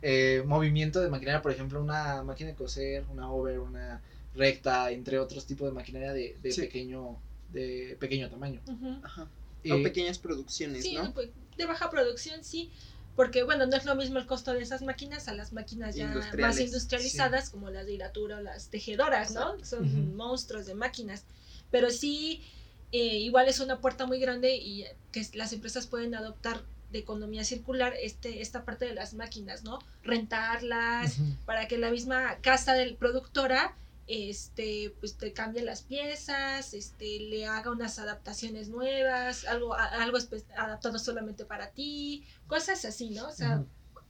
eh, 0.03 0.43
movimiento 0.47 1.01
de 1.01 1.09
maquinaria, 1.09 1.43
por 1.43 1.53
ejemplo, 1.53 1.81
una 1.81 2.23
máquina 2.23 2.51
de 2.51 2.57
coser, 2.57 3.05
una 3.11 3.31
over, 3.31 3.59
una 3.59 4.01
recta, 4.35 4.91
entre 4.91 5.19
otros 5.19 5.45
tipos 5.47 5.69
de 5.69 5.75
maquinaria 5.75 6.13
de, 6.13 6.39
de 6.43 6.53
Sí. 6.53 6.61
pequeño 6.63 7.19
de 7.53 7.97
pequeño 7.99 8.29
tamaño. 8.31 8.61
Ajá. 9.03 9.29
Eh, 9.65 9.73
o 9.73 9.83
pequeñas 9.83 10.19
producciones, 10.19 10.85
Sí, 10.85 10.95
¿no? 10.95 11.13
pues, 11.13 11.31
de 11.57 11.67
baja 11.67 11.91
producción, 11.91 12.45
sí. 12.45 12.71
Porque, 13.17 13.43
bueno, 13.43 13.67
no 13.67 13.77
es 13.77 13.85
lo 13.85 13.97
mismo 13.97 14.19
el 14.21 14.27
costo 14.27 14.53
de 14.55 14.63
esas 14.63 14.83
máquinas 14.83 15.27
a 15.29 15.35
las 15.35 15.53
máquinas 15.53 15.97
ya 15.97 16.15
más 16.39 16.61
industrializadas, 16.61 17.51
como 17.51 17.69
las 17.69 17.85
de 17.87 17.95
Iratura 17.95 18.39
o 18.39 18.41
las 18.41 18.69
tejedoras, 18.69 19.33
¿no? 19.33 19.63
Son 19.65 20.15
monstruos 20.17 20.65
de 20.67 20.75
máquinas. 20.75 21.25
Pero 21.73 21.91
sí, 21.91 22.43
eh, 22.93 23.19
igual 23.19 23.49
es 23.49 23.59
una 23.61 23.81
puerta 23.81 24.07
muy 24.07 24.21
grande 24.21 24.57
y 24.57 24.85
que 25.13 25.27
las 25.35 25.53
empresas 25.53 25.87
pueden 25.89 26.15
adoptar 26.15 26.63
de 26.91 26.99
economía 26.99 27.45
circular 27.45 27.95
este, 28.03 28.43
esta 28.43 28.65
parte 28.65 28.85
de 28.85 28.95
las 28.95 29.15
máquinas, 29.15 29.63
¿no? 29.65 29.79
Rentarlas, 30.03 31.17
para 31.47 31.67
que 31.69 31.79
la 31.79 31.91
misma 31.91 32.39
casa 32.41 32.75
del 32.75 32.97
productora 32.97 33.77
este 34.07 34.93
pues 34.99 35.17
te 35.17 35.33
cambie 35.33 35.63
las 35.63 35.83
piezas 35.83 36.75
este 36.75 37.21
le 37.21 37.47
haga 37.47 37.71
unas 37.71 37.97
adaptaciones 38.01 38.69
nuevas 38.69 39.45
algo 39.45 39.75
a- 39.75 39.85
algo 40.03 40.19
adaptado 40.57 40.99
solamente 40.99 41.45
para 41.45 41.71
ti 41.71 42.27
cosas 42.49 42.85
así 42.85 43.11
no 43.11 43.29
o 43.29 43.33
sea 43.33 43.63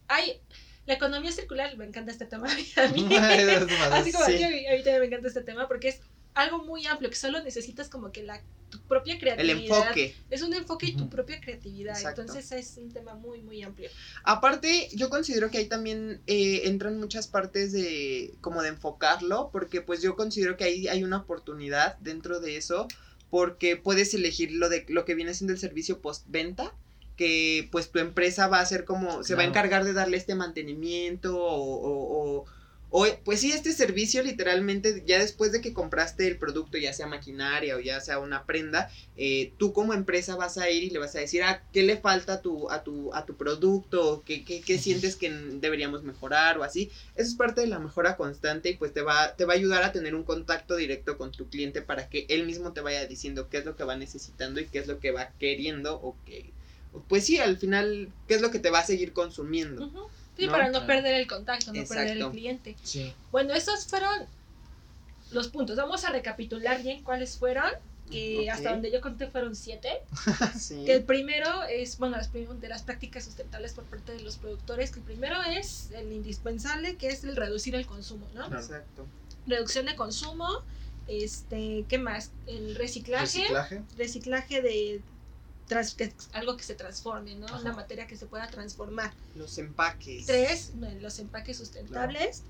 hay 0.08 0.40
la 0.86 0.94
economía 0.94 1.30
circular 1.32 1.76
me 1.76 1.84
encanta 1.84 2.12
este 2.12 2.24
tema 2.24 2.46
a 2.76 2.88
mí 2.88 3.08
así 3.92 4.10
como 4.12 4.24
Sí. 4.24 4.42
a, 4.42 4.48
mí, 4.48 4.66
a 4.68 4.70
mí 4.72 4.82
también 4.82 5.00
me 5.00 5.06
encanta 5.06 5.28
este 5.28 5.42
tema 5.42 5.68
porque 5.68 5.88
es 5.88 6.00
algo 6.42 6.64
muy 6.64 6.86
amplio 6.86 7.10
que 7.10 7.16
solo 7.16 7.42
necesitas 7.42 7.88
como 7.88 8.12
que 8.12 8.22
la 8.22 8.42
tu 8.70 8.80
propia 8.82 9.14
El 9.14 9.18
creatividad 9.20 9.78
enfoque. 9.88 10.14
es 10.30 10.42
un 10.42 10.54
enfoque 10.54 10.86
y 10.86 10.96
tu 10.96 11.08
propia 11.08 11.40
creatividad 11.40 11.96
Exacto. 11.96 12.20
entonces 12.20 12.52
es 12.52 12.76
un 12.76 12.92
tema 12.92 13.14
muy 13.14 13.42
muy 13.42 13.62
amplio 13.62 13.90
Aparte, 14.22 14.88
yo 14.94 15.10
considero 15.10 15.50
que 15.50 15.58
ahí 15.58 15.66
también 15.66 16.20
eh, 16.28 16.62
entran 16.64 16.98
muchas 17.00 17.26
partes 17.26 17.72
de 17.72 18.34
como 18.40 18.62
de 18.62 18.68
enfocarlo, 18.68 19.50
porque 19.52 19.80
pues 19.80 20.02
yo 20.02 20.14
considero 20.14 20.56
que 20.56 20.64
ahí 20.64 20.86
hay 20.86 21.02
una 21.02 21.16
oportunidad 21.18 21.98
dentro 21.98 22.38
de 22.38 22.56
eso, 22.56 22.86
porque 23.28 23.76
puedes 23.76 24.14
elegir 24.14 24.52
lo 24.52 24.68
de 24.68 24.86
lo 24.88 25.04
que 25.04 25.14
viene 25.16 25.34
siendo 25.34 25.52
el 25.52 25.58
servicio 25.58 26.00
postventa, 26.00 26.72
que 27.16 27.68
pues 27.72 27.90
tu 27.90 27.98
empresa 27.98 28.46
va 28.46 28.58
a 28.58 28.62
hacer 28.62 28.84
como, 28.84 29.24
se 29.24 29.34
va 29.34 29.42
a 29.42 29.46
Claro. 29.46 29.50
encargar 29.50 29.84
de 29.84 29.92
darle 29.94 30.16
este 30.16 30.34
mantenimiento 30.36 31.36
o, 31.36 31.54
o- 31.54 32.38
o- 32.38 32.44
o, 32.90 33.06
pues 33.24 33.40
sí, 33.40 33.52
este 33.52 33.72
servicio 33.72 34.22
literalmente 34.22 35.04
ya 35.06 35.20
después 35.20 35.52
de 35.52 35.60
que 35.60 35.72
compraste 35.72 36.26
el 36.26 36.38
producto, 36.38 36.76
ya 36.76 36.92
sea 36.92 37.06
maquinaria 37.06 37.76
o 37.76 37.80
ya 37.80 38.00
sea 38.00 38.18
una 38.18 38.44
prenda, 38.46 38.90
eh, 39.16 39.52
tú 39.58 39.72
como 39.72 39.94
empresa 39.94 40.34
vas 40.34 40.58
a 40.58 40.68
ir 40.70 40.82
y 40.82 40.90
le 40.90 40.98
vas 40.98 41.14
a 41.14 41.20
decir, 41.20 41.44
ah, 41.44 41.62
¿qué 41.72 41.84
le 41.84 41.96
falta 41.96 42.34
a 42.34 42.42
tu, 42.42 42.68
a 42.68 42.82
tu, 42.82 43.14
a 43.14 43.24
tu 43.26 43.36
producto? 43.36 44.22
¿Qué, 44.26 44.44
qué, 44.44 44.60
qué 44.60 44.78
sientes 44.78 45.14
que 45.14 45.30
deberíamos 45.30 46.02
mejorar 46.02 46.58
o 46.58 46.64
así? 46.64 46.90
Eso 47.14 47.28
es 47.28 47.34
parte 47.34 47.60
de 47.60 47.68
la 47.68 47.78
mejora 47.78 48.16
constante 48.16 48.70
y 48.70 48.76
pues 48.76 48.92
te 48.92 49.02
va, 49.02 49.36
te 49.36 49.44
va 49.44 49.52
a 49.52 49.56
ayudar 49.56 49.84
a 49.84 49.92
tener 49.92 50.16
un 50.16 50.24
contacto 50.24 50.74
directo 50.74 51.16
con 51.16 51.30
tu 51.30 51.48
cliente 51.48 51.82
para 51.82 52.08
que 52.08 52.26
él 52.28 52.44
mismo 52.44 52.72
te 52.72 52.80
vaya 52.80 53.06
diciendo 53.06 53.48
qué 53.48 53.58
es 53.58 53.64
lo 53.64 53.76
que 53.76 53.84
va 53.84 53.96
necesitando 53.96 54.60
y 54.60 54.66
qué 54.66 54.80
es 54.80 54.88
lo 54.88 54.98
que 54.98 55.12
va 55.12 55.30
queriendo 55.38 55.94
o 55.94 56.16
que... 56.26 56.52
Pues 57.08 57.24
sí, 57.24 57.38
al 57.38 57.56
final, 57.56 58.12
¿qué 58.26 58.34
es 58.34 58.40
lo 58.40 58.50
que 58.50 58.58
te 58.58 58.70
va 58.70 58.80
a 58.80 58.84
seguir 58.84 59.12
consumiendo? 59.12 60.10
Sí 60.40 60.46
¿No? 60.46 60.52
para 60.52 60.66
no 60.66 60.72
Claro. 60.72 60.86
perder 60.86 61.14
el 61.14 61.26
contacto 61.26 61.72
no 61.72 61.84
perder 61.84 62.16
el 62.16 62.30
cliente 62.30 62.76
Sí. 62.82 63.12
Bueno, 63.30 63.54
esos 63.54 63.86
fueron 63.86 64.26
los 65.30 65.48
puntos. 65.48 65.76
Vamos 65.76 66.04
a 66.04 66.10
recapitular 66.10 66.82
bien 66.82 67.02
cuáles 67.04 67.36
fueron. 67.38 67.70
Que 68.10 68.50
hasta 68.50 68.72
donde 68.72 68.90
yo 68.90 69.00
conté 69.00 69.28
fueron 69.28 69.54
siete. 69.54 69.88
Sí. 70.58 70.84
Que 70.84 70.94
el 70.94 71.04
primero 71.04 71.62
es, 71.62 71.96
bueno, 71.98 72.16
las, 72.16 72.32
de 72.32 72.68
las 72.68 72.82
prácticas 72.82 73.24
sustentables 73.24 73.72
por 73.72 73.84
parte 73.84 74.12
de 74.12 74.20
los 74.20 74.36
productores. 74.36 74.90
Que 74.90 74.98
el 74.98 75.04
primero 75.04 75.40
es 75.44 75.90
el 75.92 76.10
indispensable, 76.12 76.96
que 76.96 77.06
es 77.06 77.22
el 77.22 77.36
reducir 77.36 77.76
el 77.76 77.86
consumo, 77.86 78.26
¿no? 78.34 78.48
Claro. 78.48 78.60
Exacto. 78.60 79.06
Reducción 79.46 79.86
de 79.86 79.94
consumo. 79.94 80.48
Este, 81.06 81.84
¿qué 81.88 81.98
más? 81.98 82.32
El 82.48 82.74
reciclaje. 82.74 83.42
Reciclaje. 83.42 83.82
Reciclaje 83.96 84.60
de 84.62 85.00
trans- 85.70 85.94
que- 85.94 86.12
algo 86.32 86.56
que 86.58 86.64
se 86.64 86.74
transforme, 86.74 87.34
¿no? 87.36 87.46
Ajá. 87.46 87.60
Una 87.60 87.72
materia 87.72 88.06
que 88.06 88.16
se 88.16 88.26
pueda 88.26 88.46
transformar. 88.48 89.12
Los 89.36 89.56
empaques. 89.56 90.26
Tres, 90.26 90.72
los 91.00 91.18
empaques 91.18 91.56
sustentables. 91.56 92.42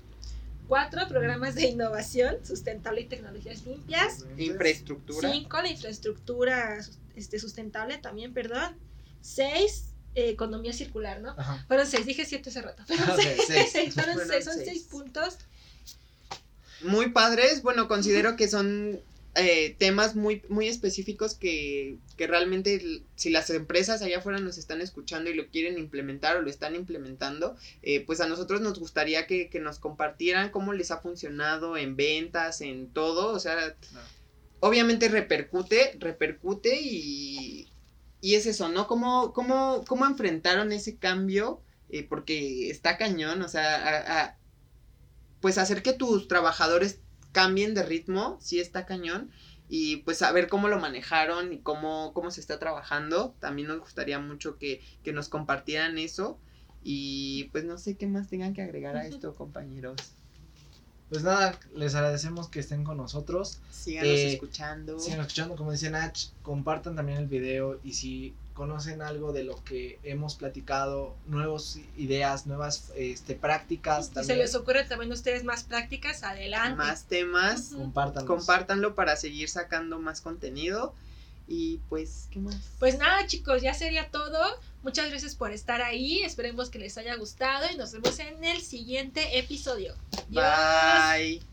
Cuatro, 0.67 1.07
programas 1.07 1.55
de 1.55 1.67
innovación 1.69 2.37
sustentable 2.45 3.01
y 3.01 3.05
tecnologías 3.05 3.65
limpias. 3.65 4.25
Infraestructura. 4.37 5.31
Cinco, 5.31 5.61
la 5.61 5.69
infraestructura 5.69 6.79
este, 7.15 7.39
sustentable 7.39 7.97
también, 7.97 8.33
perdón. 8.33 8.75
Seis, 9.21 9.85
eh, 10.15 10.29
economía 10.29 10.73
circular, 10.73 11.21
¿no? 11.21 11.31
Ajá. 11.37 11.63
Fueron 11.67 11.85
seis, 11.87 12.05
dije 12.05 12.25
siete 12.25 12.49
hace 12.49 12.61
rato. 12.61 12.83
Fueron 12.85 13.09
Ok, 13.11 13.19
seis, 13.47 13.69
seis. 13.71 13.93
fueron 13.93 14.13
Fueron 14.15 14.29
seis, 14.31 14.45
son 14.45 14.53
seis. 14.55 14.65
seis 14.67 14.83
puntos. 14.83 15.37
muy 16.83 17.09
padres. 17.11 17.61
Bueno, 17.61 17.87
considero 17.87 18.35
que 18.35 18.47
son 18.47 18.99
eh, 19.35 19.75
temas 19.79 20.15
muy, 20.15 20.43
muy 20.49 20.67
específicos 20.67 21.35
que, 21.35 21.99
que 22.17 22.27
realmente 22.27 23.05
si 23.15 23.29
las 23.29 23.49
empresas 23.49 24.01
allá 24.01 24.17
afuera 24.19 24.39
nos 24.39 24.57
están 24.57 24.81
escuchando 24.81 25.29
y 25.29 25.33
lo 25.35 25.49
quieren 25.49 25.77
implementar 25.77 26.37
o 26.37 26.41
lo 26.41 26.49
están 26.49 26.75
implementando, 26.75 27.55
eh, 27.81 28.05
pues 28.05 28.19
a 28.21 28.27
nosotros 28.27 28.61
nos 28.61 28.79
gustaría 28.79 29.27
que, 29.27 29.49
que 29.49 29.59
nos 29.59 29.79
compartieran 29.79 30.49
cómo 30.51 30.73
les 30.73 30.91
ha 30.91 30.97
funcionado 30.99 31.77
en 31.77 31.95
ventas, 31.95 32.61
en 32.61 32.91
todo. 32.91 33.33
O 33.33 33.39
sea, 33.39 33.77
obviamente 34.59 35.07
repercute, 35.09 35.95
repercute 35.99 36.79
y, 36.81 37.71
y 38.21 38.35
es 38.35 38.45
eso, 38.45 38.69
¿no? 38.69 38.87
¿Cómo, 38.87 39.33
cómo, 39.33 39.83
cómo 39.87 40.05
enfrentaron 40.05 40.71
ese 40.71 40.97
cambio? 40.97 41.61
eh, 41.93 42.07
porque 42.07 42.69
está 42.69 42.97
cañón, 42.97 43.41
o 43.41 43.49
sea, 43.49 43.75
a- 43.75 44.21
a- 44.23 44.37
pues 45.41 45.57
hacer 45.57 45.83
que 45.83 45.93
tus 45.93 46.27
trabajadores 46.27 47.01
cambien 47.31 47.73
de 47.73 47.83
ritmo, 47.83 48.37
sí 48.41 48.59
está 48.59 48.85
cañón. 48.85 49.29
Y 49.69 49.97
pues 49.97 50.17
saber 50.17 50.49
cómo 50.49 50.67
lo 50.67 50.79
manejaron 50.79 51.53
y 51.53 51.59
cómo, 51.59 52.11
cómo 52.13 52.29
se 52.29 52.41
está 52.41 52.59
trabajando. 52.59 53.33
También 53.39 53.69
nos 53.69 53.79
gustaría 53.79 54.19
mucho 54.19 54.57
que, 54.57 54.81
que 55.03 55.13
nos 55.13 55.29
compartieran 55.29 55.97
eso. 55.97 56.37
Y 56.83 57.45
pues 57.53 57.63
no 57.63 57.77
sé 57.77 57.95
qué 57.95 58.05
más 58.07 58.27
tengan 58.27 58.53
que 58.53 58.61
agregar 58.61 58.97
a 58.97 59.07
esto, 59.07 59.33
compañeros. 59.35 59.95
Pues 61.09 61.23
nada, 61.23 61.59
les 61.75 61.93
agradecemos 61.95 62.49
que 62.49 62.59
estén 62.59 62.83
con 62.83 62.97
nosotros. 62.97 63.59
Síganos 63.69 64.09
Eh, 64.09 64.33
escuchando. 64.33 64.99
Sigan 64.99 65.19
escuchando, 65.21 65.55
como 65.55 65.71
dice 65.71 65.89
Nach, 65.89 66.17
compartan 66.41 66.95
también 66.95 67.17
el 67.17 67.27
video 67.27 67.79
y 67.83 67.93
si 67.93 68.33
conocen 68.53 69.01
algo 69.01 69.33
de 69.33 69.43
lo 69.43 69.63
que 69.63 69.99
hemos 70.03 70.35
platicado, 70.35 71.15
nuevas 71.25 71.79
ideas, 71.97 72.45
nuevas 72.47 72.91
este, 72.95 73.35
prácticas, 73.35 74.11
Si 74.15 74.23
se 74.23 74.35
les 74.35 74.55
ocurre 74.55 74.83
también 74.83 75.11
a 75.11 75.15
ustedes 75.15 75.43
más 75.43 75.63
prácticas, 75.63 76.23
adelante. 76.23 76.75
Más 76.75 77.05
temas. 77.05 77.71
Ujú. 77.71 77.83
compártanos. 77.83 78.27
Compártanlo 78.27 78.95
para 78.95 79.15
seguir 79.15 79.49
sacando 79.49 79.99
más 79.99 80.21
contenido. 80.21 80.93
Y 81.47 81.79
pues, 81.89 82.27
¿qué 82.31 82.39
más? 82.39 82.55
Pues 82.79 82.97
nada, 82.97 83.27
chicos, 83.27 83.61
ya 83.61 83.73
sería 83.73 84.09
todo. 84.09 84.39
Muchas 84.83 85.09
gracias 85.09 85.35
por 85.35 85.51
estar 85.51 85.81
ahí. 85.81 86.23
Esperemos 86.23 86.69
que 86.69 86.79
les 86.79 86.97
haya 86.97 87.15
gustado 87.15 87.65
y 87.71 87.77
nos 87.77 87.91
vemos 87.91 88.17
en 88.19 88.43
el 88.43 88.61
siguiente 88.61 89.37
episodio. 89.37 89.95
Adiós. 90.29 91.41
Bye. 91.41 91.50